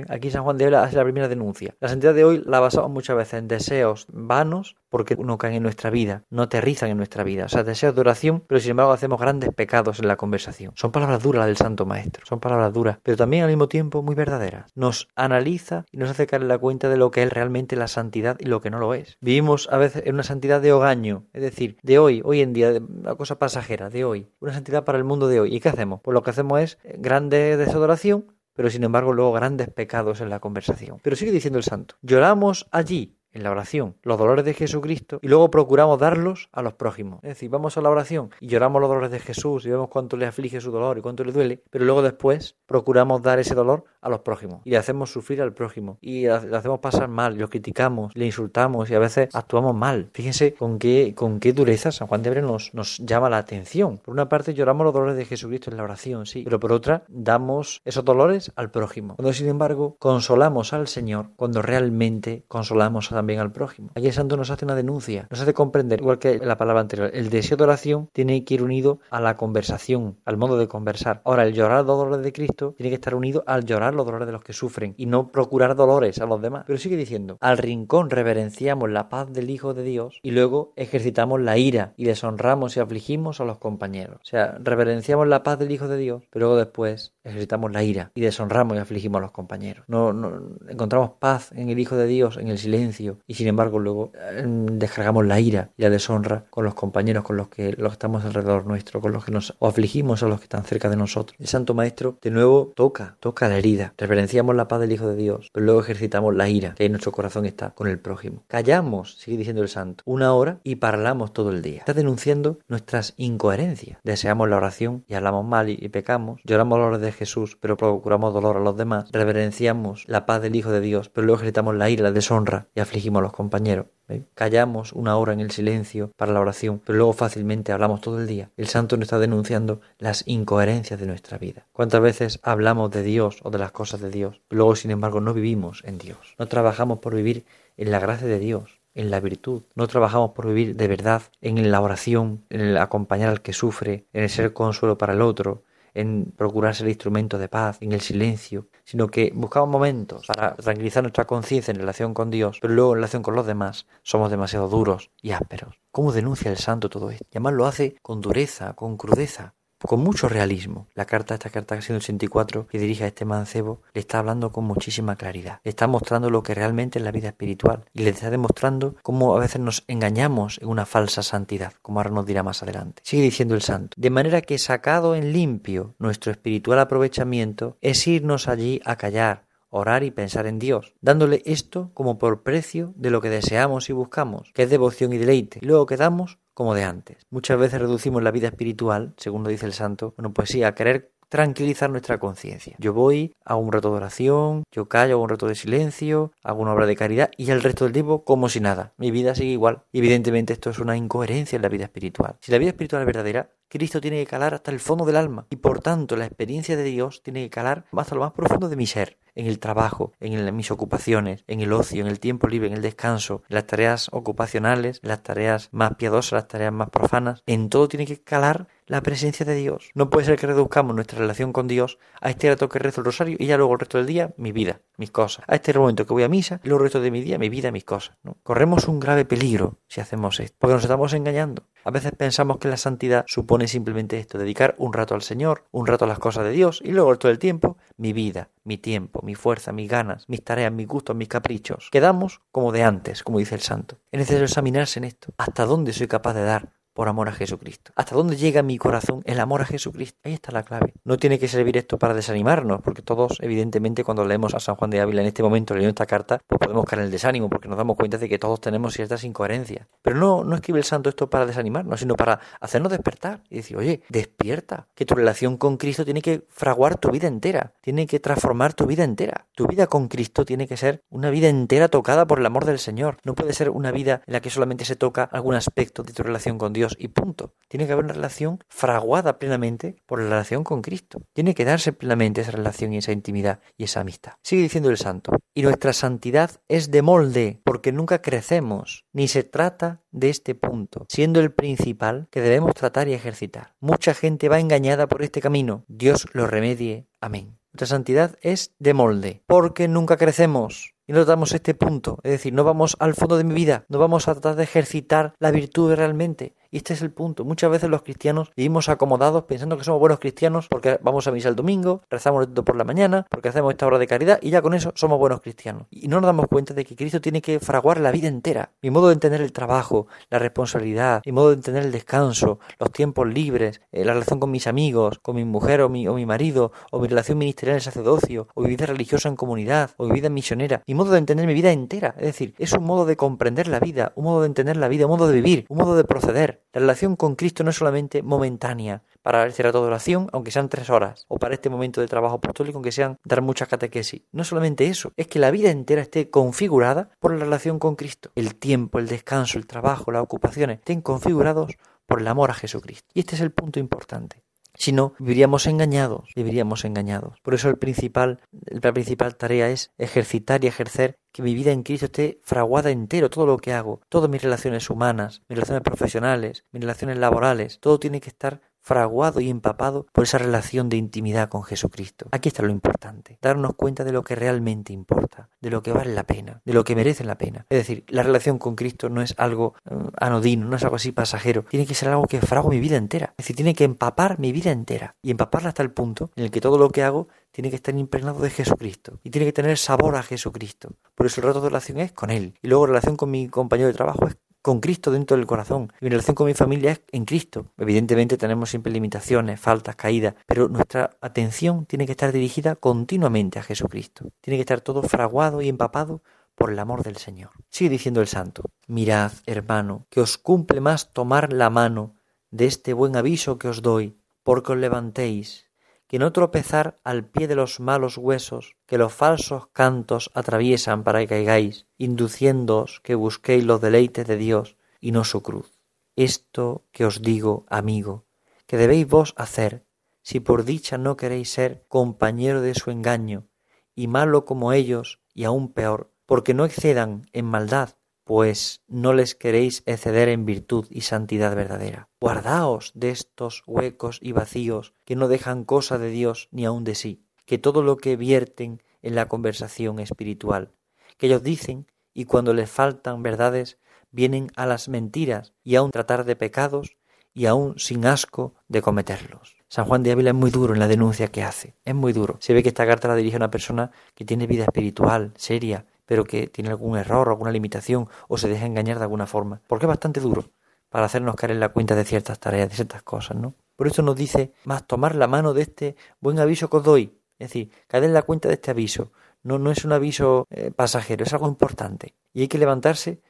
Aquí 0.08 0.30
San 0.30 0.44
Juan 0.44 0.58
de 0.58 0.64
Ávila 0.64 0.82
hace 0.82 0.96
la 0.96 1.04
primera 1.04 1.28
denuncia. 1.28 1.74
La 1.80 1.88
santidad 1.88 2.14
de 2.14 2.24
hoy 2.24 2.42
la 2.44 2.60
basamos 2.60 2.90
muchas 2.90 3.16
veces 3.16 3.38
en 3.38 3.48
deseos 3.48 4.06
vanos 4.12 4.76
porque 4.90 5.16
no 5.16 5.38
caen 5.38 5.54
en 5.54 5.62
nuestra 5.62 5.90
vida, 5.90 6.24
no 6.30 6.42
aterrizan 6.42 6.90
en 6.90 6.96
nuestra 6.96 7.24
vida. 7.24 7.46
O 7.46 7.48
sea, 7.48 7.64
deseos 7.64 7.94
de 7.94 8.00
oración, 8.00 8.44
pero 8.46 8.60
sin 8.60 8.72
embargo 8.72 8.92
hacemos 8.92 9.20
grandes 9.20 9.50
pecados 9.54 10.00
en 10.00 10.08
la 10.08 10.16
conversación. 10.16 10.72
Son 10.76 10.92
palabras 10.92 11.22
duras 11.22 11.40
las 11.40 11.46
del 11.46 11.56
Santo 11.56 11.86
Maestro, 11.86 12.24
son 12.26 12.40
palabras 12.40 12.72
duras, 12.72 12.98
pero 13.02 13.16
también 13.16 13.44
al 13.44 13.48
mismo 13.48 13.68
tiempo 13.68 14.02
muy 14.02 14.14
verdaderas. 14.14 14.70
Nos 14.74 15.08
analiza 15.14 15.84
y 15.90 15.98
nos 15.98 16.10
hace 16.10 16.26
caer 16.26 16.42
en 16.42 16.48
la 16.48 16.58
cuenta 16.58 16.88
de 16.88 16.96
lo 16.96 17.10
que 17.10 17.22
es 17.22 17.32
realmente 17.32 17.76
la 17.76 17.88
santidad 17.88 18.36
y 18.40 18.46
lo 18.46 18.60
que 18.60 18.70
no 18.70 18.78
lo 18.78 18.94
es. 18.94 19.16
Vivimos 19.20 19.68
a 19.70 19.78
veces 19.78 20.02
en 20.06 20.14
una 20.14 20.22
santidad 20.22 20.60
de 20.60 20.72
hogaño, 20.72 21.26
es 21.32 21.42
decir, 21.42 21.78
de 21.82 21.98
hoy, 21.98 22.22
hoy 22.24 22.40
en 22.40 22.52
día, 22.52 22.72
una 22.72 23.14
cosa 23.14 23.38
pasajera, 23.38 23.90
de 23.90 24.04
hoy, 24.04 24.28
una 24.40 24.52
santidad 24.52 24.84
para 24.84 24.98
el 24.98 25.04
mundo 25.04 25.28
de 25.28 25.40
hoy. 25.40 25.54
¿Y 25.54 25.60
qué 25.60 25.68
hacemos? 25.68 26.00
Pues 26.02 26.14
lo 26.14 26.22
que 26.22 26.30
hacemos 26.30 26.60
es 26.60 26.78
grandes 26.98 27.58
deseos 27.58 27.78
de 27.78 27.84
oración, 27.84 28.37
pero 28.58 28.70
sin 28.70 28.82
embargo 28.82 29.12
luego 29.12 29.30
grandes 29.30 29.70
pecados 29.70 30.20
en 30.20 30.30
la 30.30 30.40
conversación. 30.40 30.98
Pero 31.00 31.14
sigue 31.14 31.30
diciendo 31.30 31.58
el 31.58 31.62
santo, 31.62 31.94
lloramos 32.02 32.66
allí 32.72 33.17
en 33.32 33.42
la 33.42 33.50
oración 33.50 33.96
los 34.02 34.18
dolores 34.18 34.44
de 34.44 34.54
Jesucristo 34.54 35.18
y 35.22 35.28
luego 35.28 35.50
procuramos 35.50 35.98
darlos 35.98 36.48
a 36.52 36.62
los 36.62 36.74
prójimos. 36.74 37.20
Es 37.22 37.30
decir, 37.30 37.50
vamos 37.50 37.76
a 37.76 37.80
la 37.80 37.90
oración 37.90 38.30
y 38.40 38.48
lloramos 38.48 38.80
los 38.80 38.88
dolores 38.88 39.10
de 39.10 39.20
Jesús 39.20 39.66
y 39.66 39.70
vemos 39.70 39.88
cuánto 39.88 40.16
le 40.16 40.26
aflige 40.26 40.60
su 40.60 40.70
dolor 40.70 40.98
y 40.98 41.00
cuánto 41.00 41.24
le 41.24 41.32
duele, 41.32 41.62
pero 41.70 41.84
luego 41.84 42.02
después 42.02 42.56
procuramos 42.66 43.22
dar 43.22 43.38
ese 43.38 43.54
dolor 43.54 43.84
a 44.00 44.08
los 44.08 44.20
prójimos 44.20 44.60
y 44.64 44.70
le 44.70 44.76
hacemos 44.76 45.12
sufrir 45.12 45.42
al 45.42 45.52
prójimo 45.52 45.98
y 46.00 46.22
le 46.22 46.56
hacemos 46.56 46.80
pasar 46.80 47.08
mal, 47.08 47.36
lo 47.36 47.48
criticamos, 47.48 48.12
le 48.14 48.26
insultamos 48.26 48.90
y 48.90 48.94
a 48.94 48.98
veces 48.98 49.28
actuamos 49.34 49.74
mal. 49.74 50.10
Fíjense 50.12 50.54
con 50.54 50.78
qué, 50.78 51.14
con 51.14 51.40
qué 51.40 51.52
dureza 51.52 51.92
San 51.92 52.08
Juan 52.08 52.22
de 52.22 52.30
Bre 52.30 52.42
nos, 52.42 52.72
nos 52.74 52.98
llama 52.98 53.30
la 53.30 53.38
atención. 53.38 53.98
Por 53.98 54.12
una 54.12 54.28
parte 54.28 54.54
lloramos 54.54 54.84
los 54.84 54.94
dolores 54.94 55.16
de 55.16 55.24
Jesucristo 55.24 55.70
en 55.70 55.76
la 55.76 55.84
oración, 55.84 56.26
sí, 56.26 56.42
pero 56.44 56.60
por 56.60 56.72
otra 56.72 57.04
damos 57.08 57.80
esos 57.84 58.04
dolores 58.04 58.52
al 58.56 58.70
prójimo. 58.70 59.16
Cuando 59.16 59.32
sin 59.32 59.48
embargo 59.48 59.96
consolamos 59.98 60.72
al 60.72 60.88
Señor, 60.88 61.30
cuando 61.36 61.62
realmente 61.62 62.44
consolamos 62.48 63.12
también 63.18 63.40
al 63.40 63.50
prójimo. 63.50 63.90
Aquí 63.96 64.06
el 64.06 64.12
santo 64.12 64.36
nos 64.36 64.48
hace 64.50 64.64
una 64.64 64.76
denuncia, 64.76 65.26
nos 65.28 65.40
hace 65.40 65.52
comprender, 65.52 66.00
igual 66.00 66.20
que 66.20 66.38
la 66.38 66.56
palabra 66.56 66.82
anterior, 66.82 67.10
el 67.12 67.30
deseo 67.30 67.56
de 67.56 67.64
oración 67.64 68.08
tiene 68.12 68.44
que 68.44 68.54
ir 68.54 68.62
unido 68.62 69.00
a 69.10 69.20
la 69.20 69.36
conversación, 69.36 70.18
al 70.24 70.36
modo 70.36 70.56
de 70.56 70.68
conversar. 70.68 71.20
Ahora, 71.24 71.42
el 71.42 71.52
llorar 71.52 71.84
los 71.84 71.98
dolores 71.98 72.24
de 72.24 72.32
Cristo 72.32 72.74
tiene 72.76 72.90
que 72.90 72.94
estar 72.94 73.16
unido 73.16 73.42
al 73.48 73.64
llorar 73.64 73.92
los 73.92 74.06
dolores 74.06 74.26
de 74.26 74.32
los 74.32 74.44
que 74.44 74.52
sufren 74.52 74.94
y 74.96 75.06
no 75.06 75.32
procurar 75.32 75.74
dolores 75.74 76.20
a 76.20 76.26
los 76.26 76.40
demás. 76.40 76.62
Pero 76.68 76.78
sigue 76.78 76.96
diciendo, 76.96 77.38
al 77.40 77.58
rincón 77.58 78.08
reverenciamos 78.08 78.88
la 78.88 79.08
paz 79.08 79.32
del 79.32 79.50
Hijo 79.50 79.74
de 79.74 79.82
Dios 79.82 80.20
y 80.22 80.30
luego 80.30 80.72
ejercitamos 80.76 81.40
la 81.40 81.58
ira 81.58 81.94
y 81.96 82.04
deshonramos 82.04 82.76
y 82.76 82.80
afligimos 82.80 83.40
a 83.40 83.44
los 83.44 83.58
compañeros. 83.58 84.20
O 84.22 84.26
sea, 84.26 84.58
reverenciamos 84.62 85.26
la 85.26 85.42
paz 85.42 85.58
del 85.58 85.72
Hijo 85.72 85.88
de 85.88 85.96
Dios, 85.96 86.22
pero 86.30 86.46
luego 86.46 86.56
después 86.56 87.14
ejercitamos 87.24 87.72
la 87.72 87.82
ira 87.82 88.12
y 88.14 88.20
deshonramos 88.20 88.76
y 88.76 88.80
afligimos 88.80 89.18
a 89.18 89.22
los 89.22 89.32
compañeros. 89.32 89.84
No, 89.88 90.12
no 90.12 90.56
encontramos 90.68 91.10
paz 91.18 91.50
en 91.50 91.68
el 91.68 91.80
Hijo 91.80 91.96
de 91.96 92.06
Dios, 92.06 92.36
en 92.36 92.46
el 92.46 92.58
silencio, 92.58 93.07
y 93.26 93.34
sin 93.34 93.48
embargo 93.48 93.78
luego 93.78 94.12
em, 94.36 94.66
descargamos 94.78 95.26
la 95.26 95.40
ira 95.40 95.70
y 95.76 95.82
la 95.82 95.90
deshonra 95.90 96.44
con 96.50 96.64
los 96.64 96.74
compañeros 96.74 97.24
con 97.24 97.36
los 97.36 97.48
que, 97.48 97.74
los 97.76 97.92
estamos 97.92 98.24
alrededor 98.24 98.66
nuestro, 98.66 99.00
con 99.00 99.12
los 99.12 99.24
que 99.24 99.32
nos 99.32 99.56
afligimos 99.60 100.22
a 100.22 100.28
los 100.28 100.40
que 100.40 100.44
están 100.44 100.64
cerca 100.64 100.88
de 100.88 100.96
nosotros. 100.96 101.36
El 101.38 101.46
Santo 101.46 101.74
Maestro 101.74 102.18
de 102.22 102.30
nuevo 102.30 102.72
toca, 102.74 103.16
toca 103.20 103.48
la 103.48 103.56
herida. 103.56 103.94
Reverenciamos 103.96 104.54
la 104.54 104.68
paz 104.68 104.80
del 104.80 104.92
Hijo 104.92 105.08
de 105.08 105.16
Dios, 105.16 105.50
pero 105.52 105.66
luego 105.66 105.80
ejercitamos 105.80 106.34
la 106.34 106.48
ira 106.48 106.74
que 106.74 106.84
en 106.84 106.92
nuestro 106.92 107.12
corazón 107.12 107.46
está 107.46 107.70
con 107.70 107.88
el 107.88 107.98
prójimo. 107.98 108.44
Callamos, 108.48 109.16
sigue 109.18 109.38
diciendo 109.38 109.62
el 109.62 109.68
Santo, 109.68 110.02
una 110.06 110.32
hora 110.34 110.60
y 110.64 110.76
parlamos 110.76 111.32
todo 111.32 111.50
el 111.50 111.62
día. 111.62 111.78
Está 111.78 111.94
denunciando 111.94 112.58
nuestras 112.68 113.14
incoherencias. 113.16 113.98
Deseamos 114.04 114.48
la 114.48 114.56
oración 114.56 115.04
y 115.08 115.14
hablamos 115.14 115.44
mal 115.44 115.68
y, 115.70 115.88
pecamos. 115.88 116.40
Lloramos 116.44 116.78
dolores 116.78 117.00
de 117.00 117.12
Jesús, 117.12 117.56
pero 117.60 117.76
procuramos 117.76 118.34
dolor 118.34 118.56
a 118.56 118.60
los 118.60 118.76
demás. 118.76 119.10
Reverenciamos 119.12 120.04
la 120.06 120.26
paz 120.26 120.42
del 120.42 120.56
Hijo 120.56 120.70
de 120.70 120.80
Dios, 120.80 121.08
pero 121.08 121.26
luego 121.26 121.40
ejercitamos 121.40 121.74
la 121.74 121.90
ira, 121.90 122.02
la 122.04 122.12
deshonra 122.12 122.68
y 122.74 122.80
afligimos 122.80 122.97
a 123.06 123.20
los 123.20 123.32
compañeros. 123.32 123.86
Callamos 124.34 124.92
una 124.92 125.16
hora 125.16 125.32
en 125.32 125.40
el 125.40 125.50
silencio 125.50 126.10
para 126.16 126.32
la 126.32 126.40
oración, 126.40 126.80
pero 126.84 126.96
luego 126.96 127.12
fácilmente 127.12 127.72
hablamos 127.72 128.00
todo 128.00 128.20
el 128.20 128.26
día. 128.26 128.50
El 128.56 128.68
santo 128.68 128.96
nos 128.96 129.04
está 129.04 129.18
denunciando 129.18 129.80
las 129.98 130.24
incoherencias 130.26 130.98
de 130.98 131.06
nuestra 131.06 131.38
vida. 131.38 131.66
¿Cuántas 131.72 132.00
veces 132.00 132.40
hablamos 132.42 132.90
de 132.90 133.02
Dios 133.02 133.38
o 133.42 133.50
de 133.50 133.58
las 133.58 133.72
cosas 133.72 134.00
de 134.00 134.10
Dios, 134.10 134.40
pero 134.48 134.58
luego 134.58 134.76
sin 134.76 134.90
embargo 134.90 135.20
no 135.20 135.34
vivimos 135.34 135.82
en 135.84 135.98
Dios? 135.98 136.34
No 136.38 136.46
trabajamos 136.46 136.98
por 137.00 137.14
vivir 137.14 137.44
en 137.76 137.90
la 137.90 138.00
gracia 138.00 138.26
de 138.26 138.38
Dios, 138.38 138.80
en 138.94 139.10
la 139.10 139.20
virtud. 139.20 139.62
No 139.74 139.86
trabajamos 139.86 140.32
por 140.32 140.48
vivir 140.48 140.74
de 140.74 140.88
verdad 140.88 141.22
en 141.40 141.70
la 141.70 141.80
oración, 141.80 142.44
en 142.50 142.60
el 142.62 142.78
acompañar 142.78 143.28
al 143.28 143.42
que 143.42 143.52
sufre, 143.52 144.06
en 144.12 144.24
el 144.24 144.30
ser 144.30 144.52
consuelo 144.52 144.98
para 144.98 145.12
el 145.12 145.22
otro, 145.22 145.62
en 145.94 146.32
procurar 146.36 146.74
ser 146.74 146.88
instrumento 146.88 147.38
de 147.38 147.48
paz, 147.48 147.78
en 147.80 147.92
el 147.92 148.00
silencio, 148.00 148.68
sino 148.84 149.08
que 149.08 149.32
buscamos 149.34 149.68
momentos 149.68 150.26
para 150.26 150.54
tranquilizar 150.56 151.02
nuestra 151.02 151.26
conciencia 151.26 151.72
en 151.72 151.78
relación 151.78 152.14
con 152.14 152.30
Dios, 152.30 152.58
pero 152.60 152.74
luego 152.74 152.92
en 152.92 152.96
relación 152.98 153.22
con 153.22 153.34
los 153.34 153.46
demás 153.46 153.86
somos 154.02 154.30
demasiado 154.30 154.68
duros 154.68 155.10
y 155.20 155.32
ásperos. 155.32 155.80
¿Cómo 155.90 156.12
denuncia 156.12 156.50
el 156.50 156.58
santo 156.58 156.88
todo 156.88 157.10
esto? 157.10 157.24
Y 157.30 157.36
además 157.36 157.54
lo 157.54 157.66
hace 157.66 157.96
con 158.02 158.20
dureza, 158.20 158.74
con 158.74 158.96
crudeza, 158.96 159.54
con 159.86 160.00
mucho 160.00 160.28
realismo. 160.28 160.86
La 160.94 161.04
carta, 161.04 161.34
esta 161.34 161.50
carta 161.50 161.80
184 161.80 162.66
que 162.66 162.78
dirige 162.78 163.04
a 163.04 163.08
este 163.08 163.24
mancebo, 163.24 163.82
le 163.94 164.00
está 164.00 164.18
hablando 164.18 164.52
con 164.52 164.64
muchísima 164.64 165.16
claridad. 165.16 165.60
Le 165.64 165.70
está 165.70 165.86
mostrando 165.86 166.30
lo 166.30 166.42
que 166.42 166.54
realmente 166.54 166.98
es 166.98 167.04
la 167.04 167.12
vida 167.12 167.28
espiritual 167.28 167.84
y 167.92 168.02
le 168.02 168.10
está 168.10 168.30
demostrando 168.30 168.96
cómo 169.02 169.36
a 169.36 169.40
veces 169.40 169.60
nos 169.60 169.84
engañamos 169.86 170.58
en 170.60 170.68
una 170.68 170.86
falsa 170.86 171.22
santidad, 171.22 171.72
como 171.82 172.00
ahora 172.00 172.10
nos 172.10 172.26
dirá 172.26 172.42
más 172.42 172.62
adelante. 172.62 173.02
Sigue 173.04 173.22
diciendo 173.22 173.54
el 173.54 173.62
santo. 173.62 173.94
De 173.96 174.10
manera 174.10 174.40
que 174.42 174.58
sacado 174.58 175.14
en 175.14 175.32
limpio 175.32 175.94
nuestro 175.98 176.32
espiritual 176.32 176.78
aprovechamiento 176.78 177.76
es 177.80 178.06
irnos 178.06 178.48
allí 178.48 178.80
a 178.84 178.96
callar, 178.96 179.46
orar 179.70 180.02
y 180.02 180.10
pensar 180.10 180.46
en 180.46 180.58
Dios, 180.58 180.94
dándole 181.00 181.42
esto 181.44 181.90
como 181.94 182.18
por 182.18 182.42
precio 182.42 182.92
de 182.96 183.10
lo 183.10 183.20
que 183.20 183.30
deseamos 183.30 183.90
y 183.90 183.92
buscamos, 183.92 184.50
que 184.54 184.62
es 184.62 184.70
devoción 184.70 185.12
y 185.12 185.18
deleite. 185.18 185.58
Y 185.62 185.66
luego 185.66 185.86
quedamos 185.86 186.38
como 186.58 186.74
de 186.74 186.82
antes. 186.82 187.24
Muchas 187.30 187.56
veces 187.56 187.80
reducimos 187.80 188.20
la 188.20 188.32
vida 188.32 188.48
espiritual, 188.48 189.14
según 189.16 189.44
lo 189.44 189.48
dice 189.48 189.64
el 189.64 189.72
santo, 189.72 190.14
bueno, 190.16 190.32
pues 190.32 190.48
sí, 190.48 190.64
a 190.64 190.74
querer 190.74 191.12
tranquilizar 191.28 191.90
nuestra 191.90 192.18
conciencia. 192.18 192.74
Yo 192.78 192.92
voy, 192.92 193.34
hago 193.44 193.60
un 193.60 193.72
rato 193.72 193.90
de 193.90 193.96
oración, 193.96 194.64
yo 194.72 194.88
callo, 194.88 195.14
hago 195.14 195.22
un 195.22 195.28
rato 195.28 195.46
de 195.46 195.54
silencio, 195.54 196.32
hago 196.42 196.62
una 196.62 196.72
obra 196.72 196.86
de 196.86 196.96
caridad 196.96 197.30
y 197.36 197.50
el 197.50 197.62
resto 197.62 197.84
del 197.84 197.92
tiempo 197.92 198.24
como 198.24 198.48
si 198.48 198.60
nada. 198.60 198.92
Mi 198.96 199.10
vida 199.10 199.34
sigue 199.34 199.52
igual. 199.52 199.82
Evidentemente 199.92 200.52
esto 200.52 200.70
es 200.70 200.78
una 200.78 200.96
incoherencia 200.96 201.56
en 201.56 201.62
la 201.62 201.68
vida 201.68 201.84
espiritual. 201.84 202.36
Si 202.40 202.52
la 202.52 202.58
vida 202.58 202.70
espiritual 202.70 203.02
es 203.02 203.06
verdadera, 203.06 203.50
Cristo 203.68 204.00
tiene 204.00 204.18
que 204.18 204.26
calar 204.26 204.54
hasta 204.54 204.70
el 204.70 204.80
fondo 204.80 205.04
del 205.04 205.16
alma 205.16 205.46
y 205.50 205.56
por 205.56 205.80
tanto 205.80 206.16
la 206.16 206.24
experiencia 206.24 206.76
de 206.76 206.84
Dios 206.84 207.22
tiene 207.22 207.42
que 207.42 207.50
calar 207.50 207.84
hasta 207.92 208.14
lo 208.14 208.22
más 208.22 208.32
profundo 208.32 208.70
de 208.70 208.76
mi 208.76 208.86
ser, 208.86 209.18
en 209.34 209.46
el 209.46 209.58
trabajo, 209.58 210.12
en 210.20 210.56
mis 210.56 210.70
ocupaciones, 210.70 211.44
en 211.46 211.60
el 211.60 211.72
ocio, 211.72 212.00
en 212.00 212.08
el 212.08 212.18
tiempo 212.18 212.48
libre, 212.48 212.68
en 212.68 212.74
el 212.74 212.82
descanso, 212.82 213.42
en 213.48 213.54
las 213.54 213.66
tareas 213.66 214.08
ocupacionales, 214.10 215.00
en 215.02 215.10
las 215.10 215.22
tareas 215.22 215.68
más 215.70 215.96
piadosas, 215.96 216.32
las 216.32 216.48
tareas 216.48 216.72
más 216.72 216.88
profanas, 216.88 217.42
en 217.46 217.68
todo 217.68 217.88
tiene 217.88 218.06
que 218.06 218.20
calar 218.20 218.68
la 218.88 219.02
presencia 219.02 219.46
de 219.46 219.54
Dios. 219.54 219.90
No 219.94 220.10
puede 220.10 220.26
ser 220.26 220.38
que 220.38 220.46
reduzcamos 220.46 220.94
nuestra 220.94 221.18
relación 221.18 221.52
con 221.52 221.68
Dios 221.68 221.98
a 222.20 222.30
este 222.30 222.48
rato 222.48 222.68
que 222.68 222.78
rezo 222.78 223.02
el 223.02 223.04
rosario 223.04 223.36
y 223.38 223.46
ya 223.46 223.56
luego 223.56 223.74
el 223.74 223.78
resto 223.80 223.98
del 223.98 224.06
día 224.06 224.34
mi 224.36 224.50
vida, 224.50 224.80
mis 224.96 225.10
cosas. 225.10 225.44
A 225.46 225.54
este 225.54 225.72
momento 225.78 226.06
que 226.06 226.14
voy 226.14 226.22
a 226.22 226.28
misa 226.28 226.60
y 226.64 226.68
luego 226.68 226.82
el 226.82 226.86
resto 226.86 227.00
de 227.00 227.10
mi 227.10 227.20
día 227.20 227.38
mi 227.38 227.48
vida, 227.48 227.70
mis 227.70 227.84
cosas. 227.84 228.16
Corremos 228.42 228.88
un 228.88 228.98
grave 228.98 229.24
peligro 229.24 229.78
si 229.86 230.00
hacemos 230.00 230.40
esto, 230.40 230.56
porque 230.58 230.74
nos 230.74 230.82
estamos 230.82 231.12
engañando. 231.12 231.64
A 231.84 231.90
veces 231.90 232.12
pensamos 232.16 232.58
que 232.58 232.68
la 232.68 232.76
santidad 232.76 233.24
supone 233.28 233.68
simplemente 233.68 234.18
esto, 234.18 234.38
dedicar 234.38 234.74
un 234.78 234.92
rato 234.92 235.14
al 235.14 235.22
Señor, 235.22 235.64
un 235.70 235.86
rato 235.86 236.04
a 236.04 236.08
las 236.08 236.18
cosas 236.18 236.44
de 236.44 236.50
Dios 236.50 236.80
y 236.82 236.92
luego 236.92 237.12
el 237.12 237.38
tiempo 237.38 237.76
mi 237.96 238.12
vida, 238.12 238.50
mi 238.64 238.78
tiempo, 238.78 239.20
mi 239.22 239.34
fuerza, 239.34 239.72
mis 239.72 239.88
ganas, 239.88 240.28
mis 240.28 240.42
tareas, 240.42 240.72
mis 240.72 240.86
gustos, 240.86 241.14
mis 241.14 241.28
caprichos. 241.28 241.88
Quedamos 241.90 242.40
como 242.50 242.72
de 242.72 242.82
antes, 242.82 243.22
como 243.22 243.38
dice 243.38 243.54
el 243.54 243.60
santo. 243.60 243.98
Es 244.10 244.18
necesario 244.18 244.44
examinarse 244.44 244.98
en 244.98 245.04
esto. 245.04 245.32
¿Hasta 245.38 245.66
dónde 245.66 245.92
soy 245.92 246.08
capaz 246.08 246.34
de 246.34 246.44
dar 246.44 246.77
por 246.98 247.08
amor 247.08 247.28
a 247.28 247.32
Jesucristo. 247.32 247.92
¿Hasta 247.94 248.16
dónde 248.16 248.34
llega 248.34 248.64
mi 248.64 248.76
corazón 248.76 249.22
el 249.24 249.38
amor 249.38 249.62
a 249.62 249.66
Jesucristo? 249.66 250.18
Ahí 250.24 250.32
está 250.32 250.50
la 250.50 250.64
clave. 250.64 250.94
No 251.04 251.16
tiene 251.16 251.38
que 251.38 251.46
servir 251.46 251.76
esto 251.76 251.96
para 251.96 252.12
desanimarnos, 252.12 252.80
porque 252.82 253.02
todos, 253.02 253.38
evidentemente, 253.40 254.02
cuando 254.02 254.24
leemos 254.24 254.52
a 254.54 254.58
San 254.58 254.74
Juan 254.74 254.90
de 254.90 255.00
Ávila 255.00 255.20
en 255.20 255.28
este 255.28 255.44
momento, 255.44 255.74
leyendo 255.74 255.90
esta 255.90 256.06
carta, 256.06 256.40
pues 256.44 256.58
podemos 256.58 256.84
caer 256.86 257.02
en 257.02 257.04
el 257.04 257.12
desánimo, 257.12 257.48
porque 257.48 257.68
nos 257.68 257.78
damos 257.78 257.96
cuenta 257.96 258.18
de 258.18 258.28
que 258.28 258.40
todos 258.40 258.60
tenemos 258.60 258.94
ciertas 258.94 259.22
incoherencias. 259.22 259.86
Pero 260.02 260.16
no, 260.16 260.42
no 260.42 260.56
escribe 260.56 260.80
el 260.80 260.84
santo 260.84 261.08
esto 261.08 261.30
para 261.30 261.46
desanimarnos, 261.46 262.00
sino 262.00 262.16
para 262.16 262.40
hacernos 262.60 262.90
despertar 262.90 263.44
y 263.48 263.58
decir, 263.58 263.76
oye, 263.76 264.02
despierta, 264.08 264.88
que 264.96 265.06
tu 265.06 265.14
relación 265.14 265.56
con 265.56 265.76
Cristo 265.76 266.04
tiene 266.04 266.20
que 266.20 266.48
fraguar 266.48 266.96
tu 266.96 267.12
vida 267.12 267.28
entera, 267.28 267.74
tiene 267.80 268.08
que 268.08 268.18
transformar 268.18 268.74
tu 268.74 268.86
vida 268.86 269.04
entera. 269.04 269.46
Tu 269.54 269.68
vida 269.68 269.86
con 269.86 270.08
Cristo 270.08 270.44
tiene 270.44 270.66
que 270.66 270.76
ser 270.76 271.04
una 271.10 271.30
vida 271.30 271.48
entera 271.48 271.86
tocada 271.86 272.26
por 272.26 272.40
el 272.40 272.46
amor 272.46 272.64
del 272.64 272.80
Señor. 272.80 273.18
No 273.22 273.36
puede 273.36 273.52
ser 273.52 273.70
una 273.70 273.92
vida 273.92 274.22
en 274.26 274.32
la 274.32 274.40
que 274.40 274.50
solamente 274.50 274.84
se 274.84 274.96
toca 274.96 275.22
algún 275.22 275.54
aspecto 275.54 276.02
de 276.02 276.12
tu 276.12 276.24
relación 276.24 276.58
con 276.58 276.72
Dios 276.72 276.87
y 276.98 277.08
punto. 277.08 277.54
Tiene 277.68 277.86
que 277.86 277.92
haber 277.92 278.04
una 278.04 278.14
relación 278.14 278.62
fraguada 278.68 279.38
plenamente 279.38 279.96
por 280.06 280.20
la 280.20 280.28
relación 280.30 280.64
con 280.64 280.82
Cristo. 280.82 281.22
Tiene 281.32 281.54
que 281.54 281.64
darse 281.64 281.92
plenamente 281.92 282.40
esa 282.40 282.52
relación 282.52 282.92
y 282.92 282.98
esa 282.98 283.12
intimidad 283.12 283.60
y 283.76 283.84
esa 283.84 284.00
amistad. 284.00 284.34
Sigue 284.42 284.62
diciendo 284.62 284.90
el 284.90 284.96
santo. 284.96 285.32
Y 285.54 285.62
nuestra 285.62 285.92
santidad 285.92 286.52
es 286.68 286.90
de 286.90 287.02
molde 287.02 287.60
porque 287.64 287.92
nunca 287.92 288.22
crecemos, 288.22 289.04
ni 289.12 289.28
se 289.28 289.42
trata 289.42 290.02
de 290.10 290.30
este 290.30 290.54
punto, 290.54 291.06
siendo 291.08 291.40
el 291.40 291.52
principal 291.52 292.28
que 292.30 292.40
debemos 292.40 292.74
tratar 292.74 293.08
y 293.08 293.14
ejercitar. 293.14 293.74
Mucha 293.80 294.14
gente 294.14 294.48
va 294.48 294.60
engañada 294.60 295.08
por 295.08 295.22
este 295.22 295.40
camino. 295.40 295.84
Dios 295.88 296.26
lo 296.32 296.46
remedie. 296.46 297.08
Amén. 297.20 297.58
Nuestra 297.72 297.96
santidad 297.96 298.36
es 298.40 298.74
de 298.78 298.94
molde 298.94 299.42
porque 299.46 299.88
nunca 299.88 300.16
crecemos 300.16 300.94
y 301.08 301.12
no 301.12 301.24
damos 301.24 301.52
este 301.52 301.74
punto, 301.74 302.18
es 302.22 302.32
decir, 302.32 302.52
no 302.52 302.64
vamos 302.64 302.94
al 303.00 303.14
fondo 303.14 303.38
de 303.38 303.44
mi 303.44 303.54
vida, 303.54 303.86
no 303.88 303.98
vamos 303.98 304.28
a 304.28 304.34
tratar 304.34 304.56
de 304.56 304.64
ejercitar 304.64 305.32
la 305.38 305.50
virtud 305.50 305.94
realmente, 305.94 306.54
y 306.70 306.78
este 306.78 306.94
es 306.94 307.02
el 307.02 307.10
punto. 307.10 307.44
Muchas 307.44 307.70
veces 307.70 307.88
los 307.88 308.02
cristianos 308.02 308.50
vivimos 308.56 308.88
acomodados 308.88 309.44
pensando 309.44 309.76
que 309.78 309.84
somos 309.84 310.00
buenos 310.00 310.18
cristianos 310.18 310.68
porque 310.68 310.98
vamos 311.02 311.26
a 311.26 311.32
misa 311.32 311.48
el 311.48 311.56
domingo, 311.56 312.02
rezamos 312.10 312.46
por 312.46 312.76
la 312.76 312.84
mañana, 312.84 313.26
porque 313.30 313.48
hacemos 313.48 313.72
esta 313.72 313.86
obra 313.86 313.98
de 313.98 314.06
caridad 314.06 314.38
y 314.42 314.50
ya 314.50 314.62
con 314.62 314.74
eso 314.74 314.92
somos 314.94 315.18
buenos 315.18 315.40
cristianos. 315.40 315.86
Y 315.90 316.08
no 316.08 316.20
nos 316.20 316.26
damos 316.26 316.46
cuenta 316.48 316.74
de 316.74 316.84
que 316.84 316.96
Cristo 316.96 317.20
tiene 317.20 317.40
que 317.40 317.60
fraguar 317.60 318.00
la 318.00 318.10
vida 318.10 318.28
entera. 318.28 318.72
Mi 318.82 318.90
modo 318.90 319.08
de 319.08 319.14
entender 319.14 319.40
el 319.40 319.52
trabajo, 319.52 320.06
la 320.30 320.38
responsabilidad, 320.38 321.22
mi 321.24 321.32
modo 321.32 321.50
de 321.50 321.56
entender 321.56 321.84
el 321.84 321.92
descanso, 321.92 322.58
los 322.78 322.92
tiempos 322.92 323.26
libres, 323.26 323.80
eh, 323.92 324.04
la 324.04 324.12
relación 324.12 324.40
con 324.40 324.50
mis 324.50 324.66
amigos, 324.66 325.18
con 325.20 325.36
mi 325.36 325.44
mujer 325.44 325.80
o 325.80 325.88
mi, 325.88 326.06
o 326.08 326.14
mi 326.14 326.26
marido, 326.26 326.72
o 326.90 327.00
mi 327.00 327.08
relación 327.08 327.38
ministerial 327.38 327.74
en 327.74 327.76
el 327.76 327.82
sacerdocio, 327.82 328.48
o 328.54 328.62
mi 328.62 328.68
vida 328.68 328.86
religiosa 328.86 329.28
en 329.28 329.36
comunidad, 329.36 329.90
o 329.96 330.06
mi 330.06 330.12
vida 330.12 330.28
misionera, 330.28 330.82
mi 330.86 330.94
modo 330.94 331.12
de 331.12 331.18
entender 331.18 331.46
mi 331.46 331.54
vida 331.54 331.72
entera. 331.72 332.14
Es 332.18 332.26
decir, 332.26 332.54
es 332.58 332.72
un 332.72 332.84
modo 332.84 333.06
de 333.06 333.16
comprender 333.16 333.68
la 333.68 333.80
vida, 333.80 334.12
un 334.16 334.24
modo 334.24 334.42
de 334.42 334.46
entender 334.46 334.76
la 334.76 334.88
vida, 334.88 335.06
un 335.06 335.12
modo 335.12 335.28
de 335.28 335.34
vivir, 335.34 335.66
un 335.68 335.78
modo 335.78 335.96
de 335.96 336.04
proceder. 336.04 336.62
La 336.78 336.82
relación 336.82 337.16
con 337.16 337.34
Cristo 337.34 337.64
no 337.64 337.70
es 337.70 337.76
solamente 337.76 338.22
momentánea 338.22 339.02
para 339.22 339.42
el 339.42 339.52
rato 339.52 339.80
de 339.80 339.88
oración, 339.88 340.28
aunque 340.32 340.52
sean 340.52 340.68
tres 340.68 340.90
horas, 340.90 341.24
o 341.26 341.36
para 341.36 341.54
este 341.54 341.70
momento 341.70 342.00
de 342.00 342.06
trabajo 342.06 342.36
apostólico, 342.36 342.78
aunque 342.78 342.92
sean 342.92 343.18
dar 343.24 343.42
muchas 343.42 343.66
catequesis. 343.66 344.22
No 344.30 344.44
solamente 344.44 344.86
eso, 344.86 345.12
es 345.16 345.26
que 345.26 345.40
la 345.40 345.50
vida 345.50 345.72
entera 345.72 346.02
esté 346.02 346.30
configurada 346.30 347.10
por 347.18 347.32
la 347.32 347.40
relación 347.40 347.80
con 347.80 347.96
Cristo. 347.96 348.30
El 348.36 348.54
tiempo, 348.54 349.00
el 349.00 349.08
descanso, 349.08 349.58
el 349.58 349.66
trabajo, 349.66 350.12
las 350.12 350.22
ocupaciones, 350.22 350.78
estén 350.78 351.00
configurados 351.00 351.72
por 352.06 352.20
el 352.20 352.28
amor 352.28 352.52
a 352.52 352.54
Jesucristo. 352.54 353.08
Y 353.12 353.18
este 353.18 353.34
es 353.34 353.40
el 353.40 353.50
punto 353.50 353.80
importante. 353.80 354.44
Si 354.78 354.92
no, 354.92 355.14
viviríamos 355.18 355.66
engañados, 355.66 356.30
viviríamos 356.36 356.84
engañados. 356.84 357.40
Por 357.42 357.54
eso 357.54 357.68
el 357.68 357.78
principal, 357.78 358.40
la 358.52 358.92
principal 358.92 359.36
tarea 359.36 359.68
es 359.70 359.90
ejercitar 359.98 360.64
y 360.64 360.68
ejercer 360.68 361.18
que 361.32 361.42
mi 361.42 361.54
vida 361.54 361.72
en 361.72 361.82
Cristo 361.82 362.06
esté 362.06 362.40
fraguada 362.44 362.92
entero, 362.92 363.28
todo 363.28 363.44
lo 363.44 363.58
que 363.58 363.72
hago, 363.72 364.00
todas 364.08 364.30
mis 364.30 364.40
relaciones 364.40 364.88
humanas, 364.88 365.42
mis 365.48 365.56
relaciones 365.56 365.82
profesionales, 365.82 366.64
mis 366.70 366.82
relaciones 366.82 367.18
laborales, 367.18 367.80
todo 367.80 367.98
tiene 367.98 368.20
que 368.20 368.28
estar 368.28 368.60
fraguado 368.88 369.40
y 369.42 369.50
empapado 369.50 370.06
por 370.12 370.24
esa 370.24 370.38
relación 370.38 370.88
de 370.88 370.96
intimidad 370.96 371.50
con 371.50 371.62
Jesucristo. 371.62 372.28
Aquí 372.30 372.48
está 372.48 372.62
lo 372.62 372.70
importante, 372.70 373.38
darnos 373.42 373.74
cuenta 373.74 374.02
de 374.02 374.12
lo 374.12 374.24
que 374.24 374.34
realmente 374.34 374.94
importa, 374.94 375.50
de 375.60 375.68
lo 375.68 375.82
que 375.82 375.92
vale 375.92 376.14
la 376.14 376.24
pena, 376.24 376.62
de 376.64 376.72
lo 376.72 376.84
que 376.84 376.96
merece 376.96 377.22
la 377.22 377.36
pena. 377.36 377.66
Es 377.68 377.76
decir, 377.76 378.04
la 378.08 378.22
relación 378.22 378.58
con 378.58 378.76
Cristo 378.76 379.10
no 379.10 379.20
es 379.20 379.34
algo 379.36 379.74
eh, 379.90 379.94
anodino, 380.18 380.66
no 380.66 380.76
es 380.76 380.84
algo 380.84 380.96
así 380.96 381.12
pasajero, 381.12 381.64
tiene 381.64 381.84
que 381.84 381.94
ser 381.94 382.08
algo 382.08 382.26
que 382.26 382.40
frago 382.40 382.70
mi 382.70 382.80
vida 382.80 382.96
entera, 382.96 383.34
es 383.36 383.44
decir, 383.44 383.56
tiene 383.56 383.74
que 383.74 383.84
empapar 383.84 384.38
mi 384.38 384.52
vida 384.52 384.70
entera 384.70 385.16
y 385.20 385.32
empaparla 385.32 385.68
hasta 385.68 385.82
el 385.82 385.90
punto 385.90 386.30
en 386.34 386.44
el 386.44 386.50
que 386.50 386.62
todo 386.62 386.78
lo 386.78 386.88
que 386.88 387.02
hago 387.02 387.28
tiene 387.50 387.68
que 387.68 387.76
estar 387.76 387.94
impregnado 387.94 388.40
de 388.40 388.48
Jesucristo 388.48 389.20
y 389.22 389.28
tiene 389.28 389.44
que 389.44 389.52
tener 389.52 389.76
sabor 389.76 390.16
a 390.16 390.22
Jesucristo. 390.22 390.94
Por 391.14 391.26
eso 391.26 391.42
el 391.42 391.46
rato 391.46 391.60
de 391.60 391.68
relación 391.68 391.98
es 391.98 392.12
con 392.12 392.30
Él. 392.30 392.54
Y 392.62 392.68
luego 392.68 392.86
la 392.86 392.92
relación 392.92 393.16
con 393.16 393.30
mi 393.30 393.48
compañero 393.48 393.88
de 393.88 393.94
trabajo 393.94 394.28
es 394.28 394.36
con 394.62 394.80
Cristo 394.80 395.10
dentro 395.10 395.36
del 395.36 395.46
corazón. 395.46 395.92
Mi 396.00 396.08
relación 396.08 396.34
con 396.34 396.46
mi 396.46 396.54
familia 396.54 396.92
es 396.92 397.02
en 397.12 397.24
Cristo. 397.24 397.72
Evidentemente 397.78 398.36
tenemos 398.36 398.70
siempre 398.70 398.92
limitaciones, 398.92 399.60
faltas, 399.60 399.96
caídas, 399.96 400.34
pero 400.46 400.68
nuestra 400.68 401.16
atención 401.20 401.86
tiene 401.86 402.06
que 402.06 402.12
estar 402.12 402.32
dirigida 402.32 402.76
continuamente 402.76 403.58
a 403.58 403.62
Jesucristo. 403.62 404.30
Tiene 404.40 404.56
que 404.56 404.62
estar 404.62 404.80
todo 404.80 405.02
fraguado 405.02 405.62
y 405.62 405.68
empapado 405.68 406.22
por 406.54 406.72
el 406.72 406.78
amor 406.80 407.04
del 407.04 407.16
Señor. 407.16 407.50
Sigue 407.70 407.90
diciendo 407.90 408.20
el 408.20 408.26
santo, 408.26 408.64
mirad, 408.86 409.32
hermano, 409.46 410.06
que 410.10 410.20
os 410.20 410.38
cumple 410.38 410.80
más 410.80 411.12
tomar 411.12 411.52
la 411.52 411.70
mano 411.70 412.16
de 412.50 412.66
este 412.66 412.92
buen 412.92 413.16
aviso 413.16 413.58
que 413.58 413.68
os 413.68 413.80
doy, 413.80 414.18
porque 414.42 414.72
os 414.72 414.78
levantéis, 414.78 415.67
que 416.08 416.18
no 416.18 416.32
tropezar 416.32 416.98
al 417.04 417.26
pie 417.26 417.46
de 417.46 417.54
los 417.54 417.80
malos 417.80 418.16
huesos 418.16 418.76
que 418.86 418.98
los 418.98 419.12
falsos 419.12 419.68
cantos 419.68 420.30
atraviesan 420.34 421.04
para 421.04 421.20
que 421.20 421.28
caigáis, 421.28 421.86
induciéndoos 421.98 423.00
que 423.04 423.14
busquéis 423.14 423.64
los 423.64 423.80
deleites 423.80 424.26
de 424.26 424.38
Dios 424.38 424.76
y 425.00 425.12
no 425.12 425.24
su 425.24 425.42
cruz. 425.42 425.78
Esto 426.16 426.86
que 426.92 427.04
os 427.04 427.20
digo, 427.20 427.66
amigo, 427.68 428.24
que 428.66 428.78
debéis 428.78 429.06
vos 429.06 429.34
hacer, 429.36 429.84
si 430.22 430.40
por 430.40 430.64
dicha 430.64 430.96
no 430.98 431.16
queréis 431.16 431.50
ser 431.50 431.84
compañero 431.88 432.62
de 432.62 432.74
su 432.74 432.90
engaño, 432.90 433.46
y 433.94 434.08
malo 434.08 434.46
como 434.46 434.72
ellos, 434.72 435.20
y 435.34 435.44
aún 435.44 435.72
peor, 435.72 436.10
porque 436.24 436.54
no 436.54 436.64
excedan 436.64 437.28
en 437.32 437.44
maldad, 437.44 437.97
pues 438.28 438.82
no 438.88 439.14
les 439.14 439.34
queréis 439.34 439.82
exceder 439.86 440.28
en 440.28 440.44
virtud 440.44 440.84
y 440.90 441.00
santidad 441.00 441.56
verdadera. 441.56 442.10
Guardaos 442.20 442.92
de 442.94 443.08
estos 443.08 443.62
huecos 443.66 444.18
y 444.20 444.32
vacíos 444.32 444.92
que 445.06 445.16
no 445.16 445.28
dejan 445.28 445.64
cosa 445.64 445.96
de 445.96 446.10
Dios 446.10 446.50
ni 446.50 446.66
aun 446.66 446.84
de 446.84 446.94
sí, 446.94 447.24
que 447.46 447.56
todo 447.56 447.82
lo 447.82 447.96
que 447.96 448.16
vierten 448.16 448.82
en 449.00 449.14
la 449.14 449.28
conversación 449.28 449.98
espiritual, 449.98 450.72
que 451.16 451.28
ellos 451.28 451.42
dicen 451.42 451.86
y 452.12 452.26
cuando 452.26 452.52
les 452.52 452.70
faltan 452.70 453.22
verdades 453.22 453.78
vienen 454.10 454.52
a 454.56 454.66
las 454.66 454.90
mentiras 454.90 455.54
y 455.64 455.76
aun 455.76 455.90
tratar 455.90 456.26
de 456.26 456.36
pecados 456.36 456.98
y 457.32 457.46
aun 457.46 457.78
sin 457.78 458.04
asco 458.04 458.52
de 458.68 458.82
cometerlos. 458.82 459.56
San 459.70 459.86
Juan 459.86 460.02
de 460.02 460.12
Ávila 460.12 460.30
es 460.30 460.36
muy 460.36 460.50
duro 460.50 460.74
en 460.74 460.80
la 460.80 460.88
denuncia 460.88 461.28
que 461.28 461.42
hace, 461.42 461.76
es 461.82 461.94
muy 461.94 462.12
duro. 462.12 462.36
Se 462.40 462.52
ve 462.52 462.62
que 462.62 462.68
esta 462.68 462.86
carta 462.86 463.08
la 463.08 463.16
dirige 463.16 463.36
a 463.36 463.38
una 463.38 463.50
persona 463.50 463.90
que 464.14 464.26
tiene 464.26 464.46
vida 464.46 464.64
espiritual, 464.64 465.32
seria, 465.34 465.86
pero 466.08 466.24
que 466.24 466.46
tiene 466.46 466.70
algún 466.70 466.96
error, 466.96 467.28
alguna 467.28 467.50
limitación 467.50 468.08
o 468.28 468.38
se 468.38 468.48
deja 468.48 468.64
engañar 468.64 468.96
de 468.96 469.04
alguna 469.04 469.26
forma. 469.26 469.60
Porque 469.66 469.84
es 469.84 469.88
bastante 469.88 470.20
duro 470.20 470.50
para 470.88 471.04
hacernos 471.04 471.36
caer 471.36 471.50
en 471.50 471.60
la 471.60 471.68
cuenta 471.68 471.94
de 471.94 472.06
ciertas 472.06 472.40
tareas, 472.40 472.70
de 472.70 472.76
ciertas 472.76 473.02
cosas, 473.02 473.36
¿no? 473.36 473.56
Por 473.76 473.88
eso 473.88 474.00
nos 474.00 474.16
dice, 474.16 474.54
más 474.64 474.86
tomar 474.86 475.14
la 475.14 475.26
mano 475.26 475.52
de 475.52 475.60
este 475.60 475.96
buen 476.18 476.38
aviso 476.38 476.70
que 476.70 476.78
os 476.78 476.82
doy. 476.82 477.20
Es 477.38 477.50
decir, 477.50 477.70
caer 477.86 478.04
en 478.04 478.14
la 478.14 478.22
cuenta 478.22 478.48
de 478.48 478.54
este 478.54 478.70
aviso. 478.70 479.12
No, 479.42 479.58
no 479.58 479.70
es 479.70 479.84
un 479.84 479.92
aviso 479.92 480.46
eh, 480.48 480.70
pasajero, 480.70 481.24
es 481.24 481.32
algo 481.34 481.46
importante. 481.46 482.14
Y 482.32 482.40
hay 482.40 482.48
que 482.48 482.56
levantarse 482.56 483.20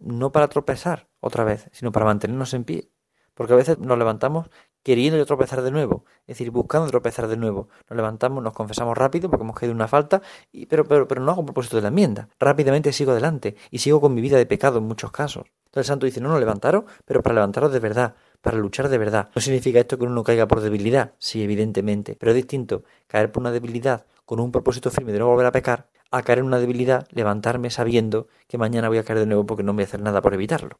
no 0.00 0.32
para 0.32 0.48
tropezar 0.48 1.10
otra 1.20 1.44
vez, 1.44 1.68
sino 1.72 1.92
para 1.92 2.06
mantenernos 2.06 2.54
en 2.54 2.64
pie. 2.64 2.88
Porque 3.34 3.52
a 3.52 3.56
veces 3.56 3.78
nos 3.78 3.98
levantamos 3.98 4.48
queriendo 4.82 5.24
tropezar 5.26 5.62
de 5.62 5.70
nuevo, 5.70 6.04
es 6.22 6.38
decir, 6.38 6.50
buscando 6.50 6.88
tropezar 6.88 7.28
de 7.28 7.36
nuevo. 7.36 7.68
Nos 7.88 7.96
levantamos, 7.96 8.42
nos 8.42 8.52
confesamos 8.52 8.96
rápido 8.96 9.30
porque 9.30 9.44
hemos 9.44 9.56
caído 9.56 9.72
en 9.72 9.76
una 9.76 9.88
falta, 9.88 10.22
y, 10.50 10.66
pero, 10.66 10.84
pero, 10.84 11.06
pero 11.06 11.22
no 11.22 11.30
hago 11.30 11.44
propósito 11.44 11.76
de 11.76 11.82
la 11.82 11.88
enmienda. 11.88 12.28
Rápidamente 12.38 12.92
sigo 12.92 13.12
adelante 13.12 13.56
y 13.70 13.78
sigo 13.78 14.00
con 14.00 14.14
mi 14.14 14.20
vida 14.20 14.36
de 14.36 14.46
pecado 14.46 14.78
en 14.78 14.84
muchos 14.84 15.10
casos. 15.10 15.44
Entonces 15.66 15.88
el 15.88 15.92
santo 15.92 16.06
dice, 16.06 16.20
no, 16.20 16.28
no, 16.28 16.38
levantaros, 16.38 16.84
pero 17.04 17.22
para 17.22 17.34
levantaros 17.34 17.72
de 17.72 17.78
verdad, 17.78 18.14
para 18.40 18.58
luchar 18.58 18.88
de 18.88 18.98
verdad. 18.98 19.30
No 19.34 19.40
significa 19.40 19.80
esto 19.80 19.96
que 19.96 20.04
uno 20.04 20.14
no 20.14 20.22
caiga 20.22 20.46
por 20.46 20.60
debilidad, 20.60 21.14
sí, 21.18 21.42
evidentemente, 21.42 22.16
pero 22.18 22.32
es 22.32 22.36
distinto 22.36 22.84
caer 23.06 23.32
por 23.32 23.40
una 23.40 23.52
debilidad 23.52 24.04
con 24.24 24.40
un 24.40 24.52
propósito 24.52 24.90
firme 24.90 25.12
de 25.12 25.18
no 25.18 25.28
volver 25.28 25.46
a 25.46 25.52
pecar, 25.52 25.88
a 26.10 26.22
caer 26.22 26.40
en 26.40 26.44
una 26.44 26.58
debilidad, 26.58 27.06
levantarme 27.10 27.70
sabiendo 27.70 28.28
que 28.48 28.58
mañana 28.58 28.88
voy 28.88 28.98
a 28.98 29.02
caer 29.02 29.20
de 29.20 29.26
nuevo 29.26 29.46
porque 29.46 29.62
no 29.62 29.72
voy 29.72 29.82
a 29.82 29.86
hacer 29.86 30.00
nada 30.00 30.20
por 30.20 30.34
evitarlo. 30.34 30.78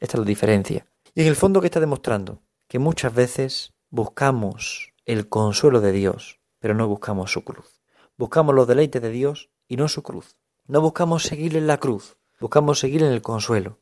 Esta 0.00 0.16
es 0.16 0.18
la 0.18 0.24
diferencia. 0.24 0.86
Y 1.14 1.22
en 1.22 1.28
el 1.28 1.36
fondo, 1.36 1.60
¿qué 1.60 1.68
está 1.68 1.78
demostrando? 1.78 2.40
Que 2.72 2.78
muchas 2.78 3.12
veces 3.12 3.74
buscamos 3.90 4.94
el 5.04 5.28
consuelo 5.28 5.82
de 5.82 5.92
Dios, 5.92 6.40
pero 6.58 6.74
no 6.74 6.88
buscamos 6.88 7.30
su 7.30 7.44
cruz. 7.44 7.82
Buscamos 8.16 8.54
los 8.54 8.66
deleites 8.66 9.02
de 9.02 9.10
Dios 9.10 9.50
y 9.68 9.76
no 9.76 9.88
su 9.88 10.02
cruz. 10.02 10.38
No 10.66 10.80
buscamos 10.80 11.24
seguir 11.24 11.54
en 11.58 11.66
la 11.66 11.76
cruz, 11.76 12.16
buscamos 12.40 12.78
seguir 12.78 13.02
en 13.02 13.12
el 13.12 13.20
consuelo, 13.20 13.80